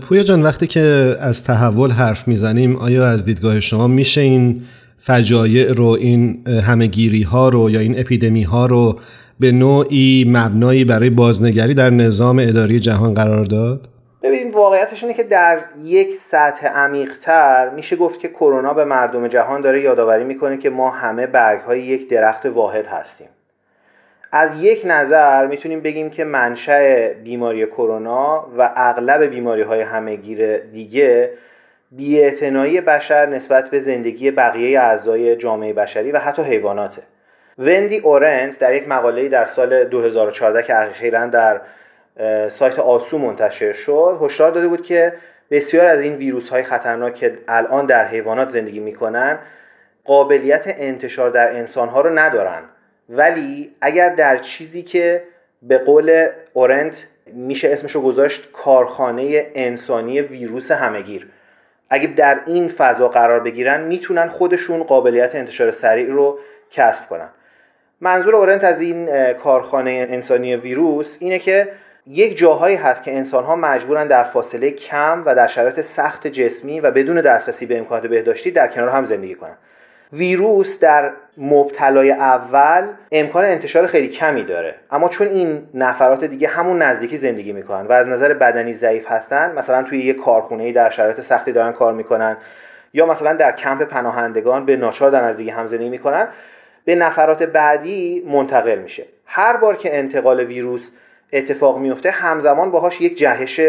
پویا 0.02 0.24
جان 0.24 0.44
وقتی 0.44 0.68
که 0.68 1.16
از 1.22 1.44
تحول 1.44 1.92
حرف 1.92 2.28
می‌زنیم 2.28 2.76
آیا 2.76 3.08
از 3.08 3.26
دیدگاه 3.26 3.60
شما 3.60 3.88
میشه 3.88 4.22
این 4.22 4.62
فجایع 4.98 5.72
رو 5.72 5.86
این 5.86 6.48
همهگیری 6.48 7.24
ها 7.24 7.50
رو 7.50 7.70
یا 7.70 7.80
این 7.80 8.00
اپیدمی 8.00 8.44
ها 8.44 8.66
رو 8.66 9.00
به 9.42 9.52
نوعی 9.52 10.26
مبنایی 10.28 10.86
برای 10.86 11.10
بازنگری 11.10 11.74
در 11.74 11.90
نظام 11.90 12.40
اداری 12.40 12.80
جهان 12.80 13.14
قرار 13.14 13.44
داد؟ 13.44 13.88
ببینید 14.24 14.56
واقعیتش 14.56 15.04
اینه 15.04 15.16
که 15.16 15.24
در 15.24 15.60
یک 15.84 16.14
سطح 16.14 16.68
عمیقتر 16.68 17.70
میشه 17.70 17.96
گفت 17.96 18.20
که 18.20 18.28
کرونا 18.28 18.74
به 18.74 18.86
مردم 18.86 19.28
جهان 19.28 19.62
داره 19.62 19.82
یادآوری 19.82 20.24
می‌کنه 20.24 20.58
که 20.58 20.70
ما 20.70 20.90
همه 20.90 21.28
برگ 21.28 21.62
های 21.62 21.82
یک 21.82 22.10
درخت 22.10 22.46
واحد 22.46 22.88
هستیم 22.88 23.28
از 24.32 24.62
یک 24.62 24.82
نظر 24.86 25.48
می‌تونیم 25.48 25.82
بگیم 25.82 26.10
که 26.10 26.24
منشأ 26.24 27.14
بیماری 27.24 27.66
کرونا 27.66 28.48
و 28.58 28.72
اغلب 28.76 29.24
بیماری 29.24 29.62
های 29.62 29.82
همهگیر 29.82 30.58
دیگه 30.58 31.32
بیاعتنایی 31.92 32.82
بشر 32.82 33.26
نسبت 33.26 33.70
به 33.70 33.80
زندگی 33.80 34.32
بقیه 34.32 34.80
اعضای 34.80 35.36
جامعه 35.36 35.74
بشری 35.74 36.12
و 36.12 36.18
حتی 36.20 36.42
حیواناته 36.42 37.02
وندی 37.62 37.98
اورنت 37.98 38.60
در 38.60 38.76
یک 38.76 38.88
مقاله 38.88 39.30
در 39.30 39.46
سال 39.46 39.84
2014 39.84 40.64
که 40.64 40.80
اخیرا 40.80 41.26
در 41.26 41.62
سایت 42.48 42.80
آسو 42.80 43.18
منتشر 43.18 43.74
شد 43.74 44.18
هشدار 44.22 44.52
داده 44.52 44.68
بود 44.68 44.84
که 44.84 45.14
بسیار 45.52 45.88
از 45.88 46.02
این 46.02 46.16
ویروس 46.16 46.50
های 46.50 46.64
خطرناک 46.64 47.16
که 47.16 47.38
الان 47.48 47.86
در 47.86 48.08
حیوانات 48.08 48.50
زندگی 48.50 48.80
می‌کنن 48.80 49.40
قابلیت 50.06 50.64
انتشار 50.68 51.30
در 51.30 51.56
انسان 51.56 51.90
ها 51.90 52.02
رو 52.02 52.20
ندارن. 52.20 52.62
ولی 53.10 53.76
اگر 53.82 54.10
در 54.10 54.38
چیزی 54.38 54.82
که 54.82 55.24
به 55.62 55.78
قول 55.78 56.28
اورنت 56.54 57.04
میشه 57.34 57.70
اسمش 57.70 57.92
رو 57.92 58.02
گذاشت 58.02 58.52
کارخانه 58.52 59.52
انسانی 59.56 60.22
ویروس 60.22 60.72
همگیر 60.72 61.28
اگه 61.90 62.08
در 62.08 62.40
این 62.46 62.68
فضا 62.68 63.08
قرار 63.08 63.40
بگیرن 63.40 63.82
می‌تونن 63.82 64.28
خودشون 64.28 64.84
قابلیت 64.84 65.36
انتشار 65.36 65.72
سریع 65.72 66.08
رو 66.08 66.40
کسب 66.72 67.10
کنن. 67.10 67.30
منظور 68.04 68.36
اورنت 68.36 68.64
از 68.64 68.82
این 68.82 69.34
کارخانه 69.34 70.08
انسانی 70.10 70.56
ویروس 70.56 71.18
اینه 71.20 71.40
که 71.40 71.70
یک 72.08 72.38
جاهایی 72.38 72.76
هست 72.76 73.04
که 73.04 73.16
انسان 73.16 73.44
ها 73.44 73.56
مجبورن 73.56 74.08
در 74.08 74.24
فاصله 74.24 74.72
کم 74.72 75.24
و 75.26 75.36
در 75.36 75.48
شرایط 75.48 75.82
سخت 75.82 76.28
جسمی 76.28 76.80
و 76.80 76.92
بدون 76.92 77.22
دسترسی 77.22 77.66
به 77.66 77.78
امکانات 77.78 78.08
بهداشتی 78.08 78.52
در 78.52 78.68
کنار 78.68 78.90
هم 78.90 79.06
زندگی 79.06 79.36
کنن. 79.36 79.58
ویروس 80.14 80.80
در 80.80 81.12
مبتلای 81.38 82.12
اول 82.12 82.88
امکان 83.12 83.46
انتشار 83.46 83.88
خیلی 83.88 84.08
کمی 84.08 84.44
داره. 84.44 84.76
اما 84.92 85.10
چون 85.10 85.28
این 85.28 85.68
نفرات 85.74 86.24
دیگه 86.24 86.48
همون 86.48 86.82
نزدیکی 86.82 87.18
زندگی 87.18 87.54
می‌کنن 87.54 87.88
و 87.88 87.92
از 87.92 88.08
نظر 88.08 88.34
بدنی 88.34 88.74
ضعیف 88.74 89.12
هستن 89.12 89.54
مثلا 89.56 89.84
توی 89.84 90.00
یک 90.00 90.18
کارخونه 90.18 90.74
در 90.74 90.90
شرایط 90.90 91.20
سختی 91.20 91.52
دارن 91.52 91.72
کار 91.72 91.94
می‌کنن 91.94 92.38
یا 92.94 93.06
مثلا 93.06 93.34
در 93.34 93.52
کمپ 93.52 93.84
پناهندگان 93.84 94.66
به 94.66 94.76
ناچار 94.76 95.12
در 95.12 95.24
نزدیکی 95.24 95.50
هم 95.50 95.66
زندگی 95.66 95.90
می‌کنن 95.90 96.28
به 96.86 96.96
نفرات 96.96 97.44
بعدی 97.44 98.24
منتقل 98.28 98.80
میشه. 98.80 99.06
هر 99.26 99.58
بار 99.58 99.76
که 99.78 99.98
انتقال 99.98 100.40
ویروس 100.40 100.92
اتفاق 101.34 101.78
میفته 101.78 102.12
همزمان 102.12 102.72
باهاش 102.72 103.02
یک 103.02 103.18
جهش 103.18 103.62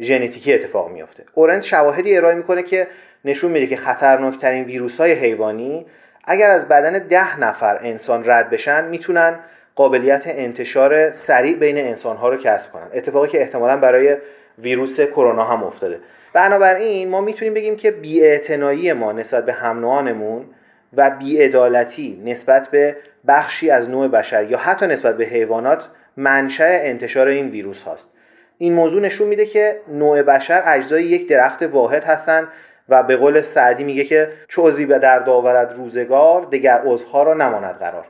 ژنتیکی 0.00 0.54
اتفاق 0.54 0.90
میفته. 0.90 1.24
اورنت 1.34 1.62
شواهدی 1.62 2.16
ارائه 2.16 2.34
می‌کنه 2.34 2.62
که 2.62 2.86
نشون 3.24 3.50
میده 3.50 3.66
که 3.66 3.76
خطرناکترین 3.76 4.64
ویروس 4.64 5.00
های 5.00 5.12
حیوانی 5.12 5.86
اگر 6.24 6.50
از 6.50 6.68
بدن 6.68 6.98
ده 6.98 7.40
نفر 7.40 7.78
انسان 7.82 8.30
رد 8.30 8.50
بشن 8.50 8.84
می‌تونن 8.84 9.38
قابلیت 9.74 10.22
انتشار 10.26 11.12
سریع 11.12 11.56
بین 11.56 11.78
انسان 11.78 12.16
ها 12.16 12.28
رو 12.28 12.36
کسب 12.36 12.72
کنن. 12.72 12.86
اتفاقی 12.94 13.28
که 13.28 13.40
احتمالا 13.40 13.76
برای 13.76 14.16
ویروس 14.58 15.00
کرونا 15.00 15.44
هم 15.44 15.64
افتاده. 15.64 16.00
بنابراین 16.32 17.08
ما 17.08 17.20
می‌تونیم 17.20 17.54
بگیم 17.54 17.76
که 17.76 17.90
بیاعتنایی 17.90 18.92
ما 18.92 19.12
نسبت 19.12 19.46
به 19.46 19.52
هم 19.52 19.84
و 20.96 21.10
بیعدالتی 21.10 22.22
نسبت 22.24 22.68
به 22.68 22.96
بخشی 23.28 23.70
از 23.70 23.90
نوع 23.90 24.08
بشر 24.08 24.44
یا 24.44 24.58
حتی 24.58 24.86
نسبت 24.86 25.16
به 25.16 25.24
حیوانات 25.24 25.88
منشأ 26.16 26.78
انتشار 26.82 27.28
این 27.28 27.48
ویروس 27.48 27.82
هاست. 27.82 28.08
این 28.58 28.72
موضوع 28.72 29.02
نشون 29.02 29.28
میده 29.28 29.46
که 29.46 29.80
نوع 29.88 30.22
بشر 30.22 30.62
اجزای 30.66 31.04
یک 31.04 31.28
درخت 31.28 31.62
واحد 31.62 32.04
هستند 32.04 32.48
و 32.88 33.02
به 33.02 33.16
قول 33.16 33.42
سعدی 33.42 33.84
میگه 33.84 34.04
که 34.04 34.28
چو 34.48 34.68
عضوی 34.68 34.86
به 34.86 34.98
در 34.98 35.18
داورد 35.18 35.74
روزگار 35.74 36.44
دگر 36.44 36.82
عضوها 36.84 37.22
را 37.22 37.34
نماند 37.34 37.78
قرار. 37.78 38.06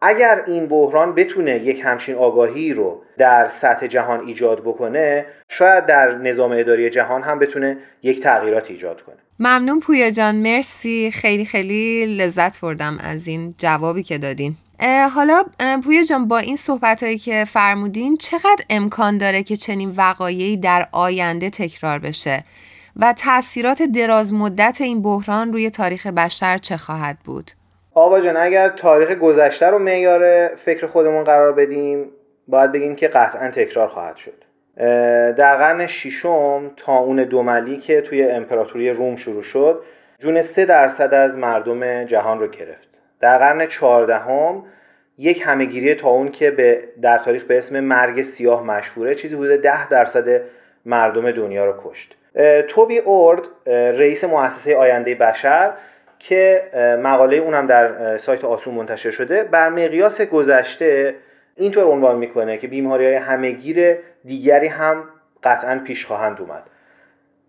اگر 0.00 0.42
این 0.46 0.66
بحران 0.66 1.14
بتونه 1.14 1.56
یک 1.56 1.80
همچین 1.84 2.14
آگاهی 2.14 2.74
رو 2.74 3.02
در 3.18 3.46
سطح 3.48 3.86
جهان 3.86 4.20
ایجاد 4.20 4.60
بکنه 4.60 5.26
شاید 5.48 5.86
در 5.86 6.14
نظام 6.14 6.52
اداری 6.52 6.90
جهان 6.90 7.22
هم 7.22 7.38
بتونه 7.38 7.78
یک 8.02 8.20
تغییرات 8.20 8.70
ایجاد 8.70 9.02
کنه. 9.02 9.16
ممنون 9.42 9.80
پویا 9.80 10.10
جان 10.10 10.42
مرسی. 10.42 11.10
خیلی 11.10 11.44
خیلی 11.44 12.06
لذت 12.06 12.60
بردم 12.60 12.98
از 13.00 13.28
این 13.28 13.54
جوابی 13.58 14.02
که 14.02 14.18
دادین. 14.18 14.56
حالا 15.14 15.44
پویا 15.84 16.02
جان 16.02 16.28
با 16.28 16.38
این 16.38 16.56
صحبت 16.56 17.02
هایی 17.02 17.18
که 17.18 17.44
فرمودین 17.44 18.16
چقدر 18.16 18.64
امکان 18.70 19.18
داره 19.18 19.42
که 19.42 19.56
چنین 19.56 19.94
وقایعی 19.96 20.56
در 20.56 20.88
آینده 20.92 21.50
تکرار 21.50 21.98
بشه؟ 21.98 22.44
و 22.96 23.12
تاثیرات 23.12 23.82
دراز 23.82 24.34
مدت 24.34 24.80
این 24.80 25.02
بحران 25.02 25.52
روی 25.52 25.70
تاریخ 25.70 26.06
بشر 26.06 26.58
چه 26.58 26.76
خواهد 26.76 27.18
بود؟ 27.24 27.50
آبا 27.94 28.20
جان 28.20 28.36
اگر 28.36 28.68
تاریخ 28.68 29.10
گذشته 29.10 29.66
رو 29.66 29.78
معیار 29.78 30.48
فکر 30.56 30.86
خودمون 30.86 31.24
قرار 31.24 31.52
بدیم 31.52 32.04
باید 32.48 32.72
بگیم 32.72 32.96
که 32.96 33.08
قطعا 33.08 33.50
تکرار 33.50 33.88
خواهد 33.88 34.16
شد. 34.16 34.44
در 35.36 35.56
قرن 35.56 35.86
ششم 35.86 36.70
تا 36.76 36.96
اون 36.96 37.16
دوملی 37.16 37.76
که 37.76 38.00
توی 38.00 38.22
امپراتوری 38.22 38.90
روم 38.90 39.16
شروع 39.16 39.42
شد 39.42 39.82
جون 40.18 40.42
سه 40.42 40.64
درصد 40.64 41.14
از 41.14 41.38
مردم 41.38 42.04
جهان 42.04 42.40
رو 42.40 42.48
گرفت. 42.48 42.88
در 43.20 43.38
قرن 43.38 43.66
چهاردهم 43.66 44.64
یک 45.18 45.42
همهگیری 45.46 45.94
تا 45.94 46.28
که 46.28 46.50
به 46.50 46.82
در 47.02 47.18
تاریخ 47.18 47.44
به 47.44 47.58
اسم 47.58 47.80
مرگ 47.80 48.22
سیاه 48.22 48.64
مشهوره 48.64 49.14
چیزی 49.14 49.34
حدود 49.34 49.62
ده 49.62 49.88
درصد 49.88 50.40
مردم 50.86 51.30
دنیا 51.30 51.64
رو 51.64 51.74
کشت. 51.84 52.16
توبی 52.68 52.98
اورد 52.98 53.42
رئیس 53.66 54.24
مؤسسه 54.24 54.76
آینده 54.76 55.14
بشر 55.14 55.72
که 56.18 56.62
مقاله 57.02 57.36
اونم 57.36 57.66
در 57.66 58.18
سایت 58.18 58.44
آسون 58.44 58.74
منتشر 58.74 59.10
شده 59.10 59.44
بر 59.44 59.68
مقیاس 59.68 60.20
گذشته 60.20 61.14
اینطور 61.56 61.84
عنوان 61.84 62.16
می‌کنه 62.16 62.58
که 62.58 62.68
بیماری 62.68 63.04
های 63.06 63.14
همهگیر 63.14 63.96
دیگری 64.24 64.66
هم 64.66 65.04
قطعا 65.42 65.80
پیش 65.84 66.06
خواهند 66.06 66.40
اومد. 66.40 66.62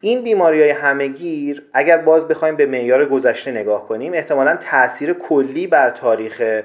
این 0.01 0.23
بیماری 0.23 0.61
های 0.61 0.69
همهگیر 0.69 1.69
اگر 1.73 1.97
باز 1.97 2.27
بخوایم 2.27 2.55
به 2.55 2.65
معیار 2.65 3.05
گذشته 3.05 3.51
نگاه 3.51 3.87
کنیم 3.87 4.13
احتمالا 4.13 4.55
تاثیر 4.55 5.13
کلی 5.13 5.67
بر 5.67 5.89
تاریخ 5.89 6.61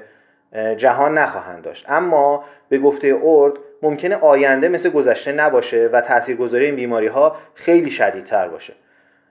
جهان 0.77 1.17
نخواهند 1.17 1.63
داشت. 1.63 1.85
اما 1.89 2.43
به 2.69 2.79
گفته 2.79 3.07
اورد 3.07 3.53
ممکنه 3.81 4.15
آینده 4.15 4.67
مثل 4.67 4.89
گذشته 4.89 5.31
نباشه 5.31 5.89
و 5.93 6.01
تاثیرگذاری 6.01 6.65
این 6.65 6.75
بیماری 6.75 7.07
ها 7.07 7.35
خیلی 7.53 7.91
شدیدتر 7.91 8.47
باشه. 8.47 8.73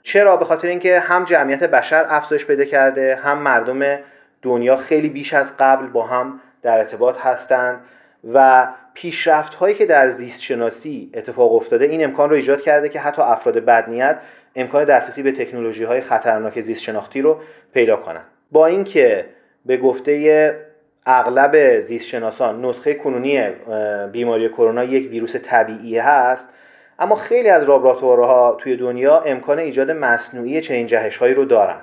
چرا؟ 0.03 0.37
به 0.37 0.45
خاطر 0.45 0.69
اینکه 0.69 1.01
هم 1.01 1.25
جمعیت 1.25 1.65
بشر 1.65 2.07
افزایش 2.09 2.47
پیدا 2.47 2.65
کرده 2.65 3.17
هم 3.17 3.39
مردم 3.39 3.99
دنیا 4.43 4.77
خیلی 4.77 5.09
بیش 5.09 5.35
از 5.35 5.53
قبل 5.59 5.87
با 5.87 6.07
هم 6.07 6.41
در 6.63 6.79
ارتباط 6.79 7.19
هستند 7.19 7.81
و 8.33 8.67
پیشرفت 8.97 9.55
هایی 9.55 9.75
که 9.75 9.87
در 9.87 10.09
زیست 10.09 10.41
شناسی 10.41 11.11
اتفاق 11.15 11.55
افتاده 11.55 11.85
این 11.85 12.05
امکان 12.05 12.31
رو 12.31 12.37
ایجاد 12.37 12.63
کرده 12.63 12.89
که 12.89 13.01
حتی 13.01 13.23
افراد 13.23 13.59
بدنیت 13.59 14.19
امکان 14.57 14.85
دسترسی 14.85 15.23
به 15.23 15.33
تکنولوژی 15.33 15.85
های 15.85 16.01
خطرناک 16.01 16.61
زیست 16.61 16.83
شناختی 16.83 17.21
رو 17.21 17.41
پیدا 17.75 17.97
کنند 17.97 18.25
با 18.51 18.67
اینکه 18.67 19.27
به 19.67 19.77
گفته 19.77 20.57
اغلب 21.07 21.81
زیست 21.81 22.07
شناسان 22.07 22.65
نسخه 22.65 22.95
کنونی 22.95 23.43
بیماری 24.13 24.49
کرونا 24.49 24.85
یک 24.85 25.11
ویروس 25.11 25.37
طبیعی 25.37 25.99
هست 25.99 26.49
اما 26.99 27.17
خیلی 27.17 27.49
از 27.49 27.65
لابراتوارها 27.65 28.57
توی 28.61 28.77
دنیا 28.77 29.21
امکان 29.21 29.59
ایجاد 29.59 29.91
مصنوعی 29.91 30.61
چنین 30.61 30.87
جهش 30.87 31.17
هایی 31.17 31.35
رو 31.35 31.45
دارن. 31.45 31.81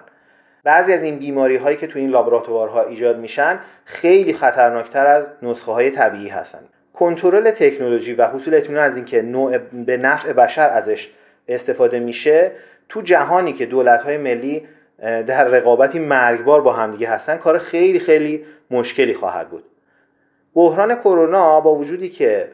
بعضی 0.63 0.93
از 0.93 1.03
این 1.03 1.19
بیماری 1.19 1.55
هایی 1.57 1.77
که 1.77 1.87
توی 1.87 2.01
این 2.01 2.09
لابراتوارها 2.09 2.83
ایجاد 2.83 3.17
میشن 3.17 3.59
خیلی 3.85 4.33
خطرناکتر 4.33 5.07
از 5.07 5.27
نسخه 5.41 5.71
های 5.71 5.91
طبیعی 5.91 6.29
هستن. 6.29 6.59
کنترل 6.93 7.51
تکنولوژی 7.51 8.13
و 8.13 8.27
حصول 8.27 8.53
اطمینان 8.53 8.83
از 8.83 8.95
اینکه 8.95 9.21
نوع 9.21 9.57
به 9.57 9.97
نفع 9.97 10.33
بشر 10.33 10.69
ازش 10.69 11.09
استفاده 11.47 11.99
میشه 11.99 12.51
تو 12.89 13.01
جهانی 13.01 13.53
که 13.53 13.65
دولت 13.65 14.01
های 14.01 14.17
ملی 14.17 14.67
در 14.99 15.43
رقابتی 15.43 15.99
مرگبار 15.99 16.61
با 16.61 16.73
همدیگه 16.73 17.07
هستن 17.09 17.37
کار 17.37 17.57
خیلی 17.57 17.99
خیلی 17.99 18.45
مشکلی 18.71 19.13
خواهد 19.13 19.49
بود. 19.49 19.63
بحران 20.55 20.95
کرونا 20.95 21.61
با 21.61 21.75
وجودی 21.75 22.09
که 22.09 22.47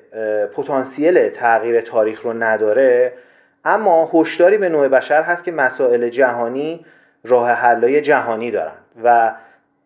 پتانسیل 0.54 1.30
تغییر 1.30 1.82
تاریخ 1.82 2.22
رو 2.22 2.34
نداره 2.34 3.14
اما 3.66 4.10
هشداری 4.14 4.58
به 4.58 4.70
نوع 4.70 4.88
بشر 4.88 5.22
هست 5.22 5.44
که 5.44 5.52
مسائل 5.52 6.10
جهانی 6.10 6.86
راه 7.24 7.50
حلای 7.50 8.02
جهانی 8.02 8.52
دارند 8.52 8.86
و 9.04 9.34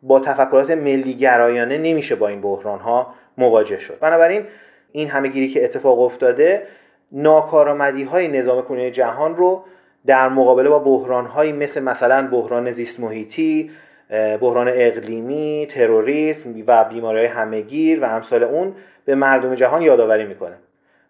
با 0.01 0.19
تفکرات 0.19 0.71
ملی 0.71 1.13
گرایانه 1.13 1.77
نمیشه 1.77 2.15
با 2.15 2.27
این 2.27 2.41
بحران 2.41 2.79
ها 2.79 3.13
مواجه 3.37 3.79
شد 3.79 3.99
بنابراین 3.99 4.45
این 4.91 5.09
همه 5.09 5.27
گیری 5.27 5.49
که 5.49 5.63
اتفاق 5.63 5.99
افتاده 5.99 6.67
ناکارآمدی 7.11 8.03
های 8.03 8.27
نظام 8.27 8.61
کنونی 8.61 8.91
جهان 8.91 9.35
رو 9.35 9.63
در 10.05 10.29
مقابله 10.29 10.69
با 10.69 10.79
بحران 10.79 11.25
هایی 11.25 11.51
مثل 11.51 11.83
مثلا 11.83 12.27
بحران 12.27 12.71
زیست 12.71 12.99
محیطی 12.99 13.71
بحران 14.41 14.67
اقلیمی، 14.73 15.67
تروریسم 15.69 16.53
و 16.67 16.83
بیماری 16.83 17.25
همهگیر 17.25 18.03
و 18.03 18.05
امثال 18.05 18.43
اون 18.43 18.75
به 19.05 19.15
مردم 19.15 19.55
جهان 19.55 19.81
یادآوری 19.81 20.25
می‌کنه. 20.25 20.55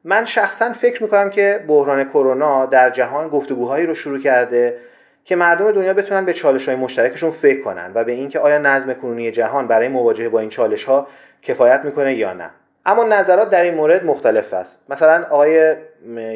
من 0.03 0.25
شخصا 0.25 0.73
فکر 0.73 1.03
می‌کنم 1.03 1.29
که 1.29 1.63
بحران 1.67 2.03
کرونا 2.03 2.65
در 2.65 2.89
جهان 2.89 3.27
گفتگوهایی 3.27 3.85
رو 3.85 3.95
شروع 3.95 4.19
کرده 4.19 4.77
که 5.25 5.35
مردم 5.35 5.71
دنیا 5.71 5.93
بتونن 5.93 6.25
به 6.25 6.33
چالش 6.33 6.67
های 6.67 6.77
مشترکشون 6.77 7.31
فکر 7.31 7.61
کنن 7.61 7.91
و 7.93 8.03
به 8.03 8.11
اینکه 8.11 8.39
آیا 8.39 8.57
نظم 8.57 8.93
کنونی 8.93 9.31
جهان 9.31 9.67
برای 9.67 9.87
مواجهه 9.87 10.29
با 10.29 10.39
این 10.39 10.49
چالش 10.49 10.83
ها 10.83 11.07
کفایت 11.41 11.81
می‌کنه 11.83 12.13
یا 12.13 12.33
نه. 12.33 12.49
اما 12.85 13.03
نظرات 13.03 13.49
در 13.49 13.63
این 13.63 13.73
مورد 13.73 14.05
مختلف 14.05 14.53
است 14.53 14.79
مثلا 14.89 15.25
آقای 15.29 15.75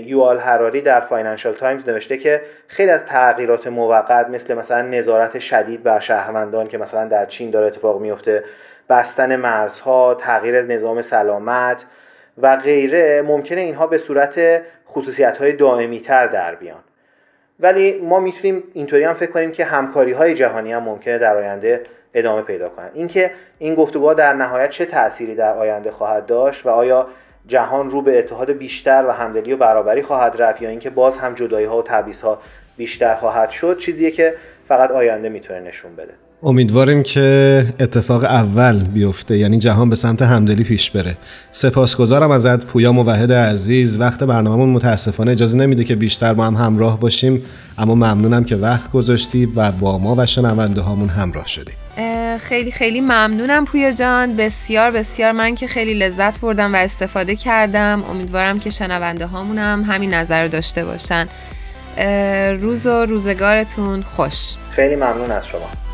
یوال 0.05 0.39
هراری 0.39 0.81
در 0.81 0.99
Financial 0.99 1.53
Times 1.53 1.89
نوشته 1.89 2.17
که 2.17 2.41
خیلی 2.67 2.91
از 2.91 3.05
تغییرات 3.05 3.67
موقت 3.67 4.29
مثل 4.29 4.53
مثلا 4.53 4.81
نظارت 4.81 5.39
شدید 5.39 5.83
بر 5.83 5.99
شهروندان 5.99 6.67
که 6.67 6.77
مثلا 6.77 7.05
در 7.05 7.25
چین 7.25 7.49
داره 7.51 7.67
اتفاق 7.67 8.01
میفته 8.01 8.43
بستن 8.89 9.35
مرزها 9.35 10.13
تغییر 10.13 10.61
نظام 10.61 11.01
سلامت 11.01 11.85
و 12.37 12.57
غیره 12.57 13.21
ممکنه 13.21 13.61
اینها 13.61 13.87
به 13.87 13.97
صورت 13.97 14.61
خصوصیت 14.89 15.37
های 15.37 15.53
دائمی 15.53 15.99
تر 15.99 16.27
در 16.27 16.55
بیان 16.55 16.83
ولی 17.59 17.99
ما 18.01 18.19
می‌تونیم 18.19 18.63
اینطوری 18.73 19.03
هم 19.03 19.13
فکر 19.13 19.31
کنیم 19.31 19.51
که 19.51 19.65
همکاری 19.65 20.11
های 20.11 20.33
جهانی 20.33 20.73
هم 20.73 20.83
ممکنه 20.83 21.17
در 21.17 21.37
آینده 21.37 21.83
ادامه 22.13 22.41
پیدا 22.41 22.69
کنند 22.69 22.91
اینکه 22.93 23.31
این 23.59 23.75
گفتگوها 23.75 24.13
در 24.13 24.33
نهایت 24.33 24.69
چه 24.69 24.85
تأثیری 24.85 25.35
در 25.35 25.53
آینده 25.53 25.91
خواهد 25.91 26.25
داشت 26.25 26.65
و 26.65 26.69
آیا 26.69 27.07
جهان 27.47 27.91
رو 27.91 28.01
به 28.01 28.19
اتحاد 28.19 28.51
بیشتر 28.51 29.05
و 29.07 29.11
همدلی 29.11 29.53
و 29.53 29.57
برابری 29.57 30.01
خواهد 30.01 30.41
رفت 30.41 30.61
یا 30.61 30.69
اینکه 30.69 30.89
باز 30.89 31.17
هم 31.17 31.33
جدایی 31.33 31.65
ها 31.65 31.77
و 31.77 31.83
تبعیض 31.83 32.21
ها 32.21 32.39
بیشتر 32.77 33.15
خواهد 33.15 33.49
شد 33.49 33.77
چیزیه 33.77 34.11
که 34.11 34.35
فقط 34.67 34.91
آینده 34.91 35.29
می‌تونه 35.29 35.59
نشون 35.59 35.95
بده. 35.95 36.13
امیدواریم 36.43 37.03
که 37.03 37.65
اتفاق 37.79 38.23
اول 38.23 38.79
بیفته 38.79 39.37
یعنی 39.37 39.59
جهان 39.59 39.89
به 39.89 39.95
سمت 39.95 40.21
همدلی 40.21 40.63
پیش 40.63 40.91
بره. 40.91 41.17
سپاسگزارم 41.51 42.31
ازت 42.31 42.65
پویا 42.65 42.91
موحد 42.91 43.31
عزیز. 43.31 43.99
وقت 43.99 44.23
برنامهمون 44.23 44.69
متاسفانه 44.69 45.31
اجازه 45.31 45.57
نمیده 45.57 45.83
که 45.83 45.95
بیشتر 45.95 46.33
با 46.33 46.45
هم 46.45 46.55
همراه 46.55 46.99
باشیم 46.99 47.41
اما 47.77 47.95
ممنونم 47.95 48.43
که 48.43 48.55
وقت 48.55 48.91
گذاشتی 48.91 49.45
و 49.45 49.71
با 49.71 49.97
ما 49.97 50.15
و 50.17 50.25
شنونده 50.25 50.81
هامون 50.81 51.09
همراه 51.09 51.47
شدی. 51.47 51.71
خیلی 52.39 52.71
خیلی 52.71 53.01
ممنونم 53.01 53.65
پویا 53.65 53.91
جان. 53.91 54.35
بسیار 54.35 54.91
بسیار 54.91 55.31
من 55.31 55.55
که 55.55 55.67
خیلی 55.67 55.93
لذت 55.93 56.39
بردم 56.39 56.73
و 56.73 56.77
استفاده 56.77 57.35
کردم. 57.35 58.03
امیدوارم 58.09 58.59
که 58.59 58.69
شنونده 58.69 59.25
هامونم 59.25 59.83
همین 59.83 60.13
نظر 60.13 60.47
داشته 60.47 60.85
باشن. 60.85 61.27
روز 62.61 62.87
و 62.87 63.05
روزگارتون 63.05 64.01
خوش. 64.01 64.53
خیلی 64.71 64.95
ممنون 64.95 65.31
از 65.31 65.47
شما. 65.47 65.86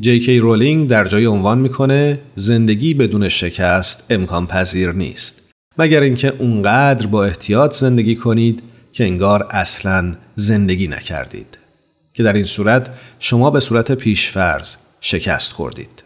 جی 0.00 0.38
رولینگ 0.38 0.88
در 0.88 1.04
جای 1.04 1.26
عنوان 1.26 1.58
می‌کنه 1.58 2.18
زندگی 2.34 2.94
بدون 2.94 3.28
شکست 3.28 4.06
امکان 4.10 4.46
پذیر 4.46 4.92
نیست. 4.92 5.42
مگر 5.78 6.00
اینکه 6.00 6.32
اونقدر 6.38 7.06
با 7.06 7.24
احتیاط 7.24 7.74
زندگی 7.74 8.16
کنید 8.16 8.62
که 8.92 9.04
انگار 9.04 9.46
اصلا 9.50 10.14
زندگی 10.34 10.88
نکردید. 10.88 11.58
که 12.14 12.22
در 12.22 12.32
این 12.32 12.44
صورت 12.44 12.94
شما 13.18 13.50
به 13.50 13.60
صورت 13.60 13.92
پیشفرز 13.92 14.76
شکست 15.00 15.52
خوردید. 15.52 16.05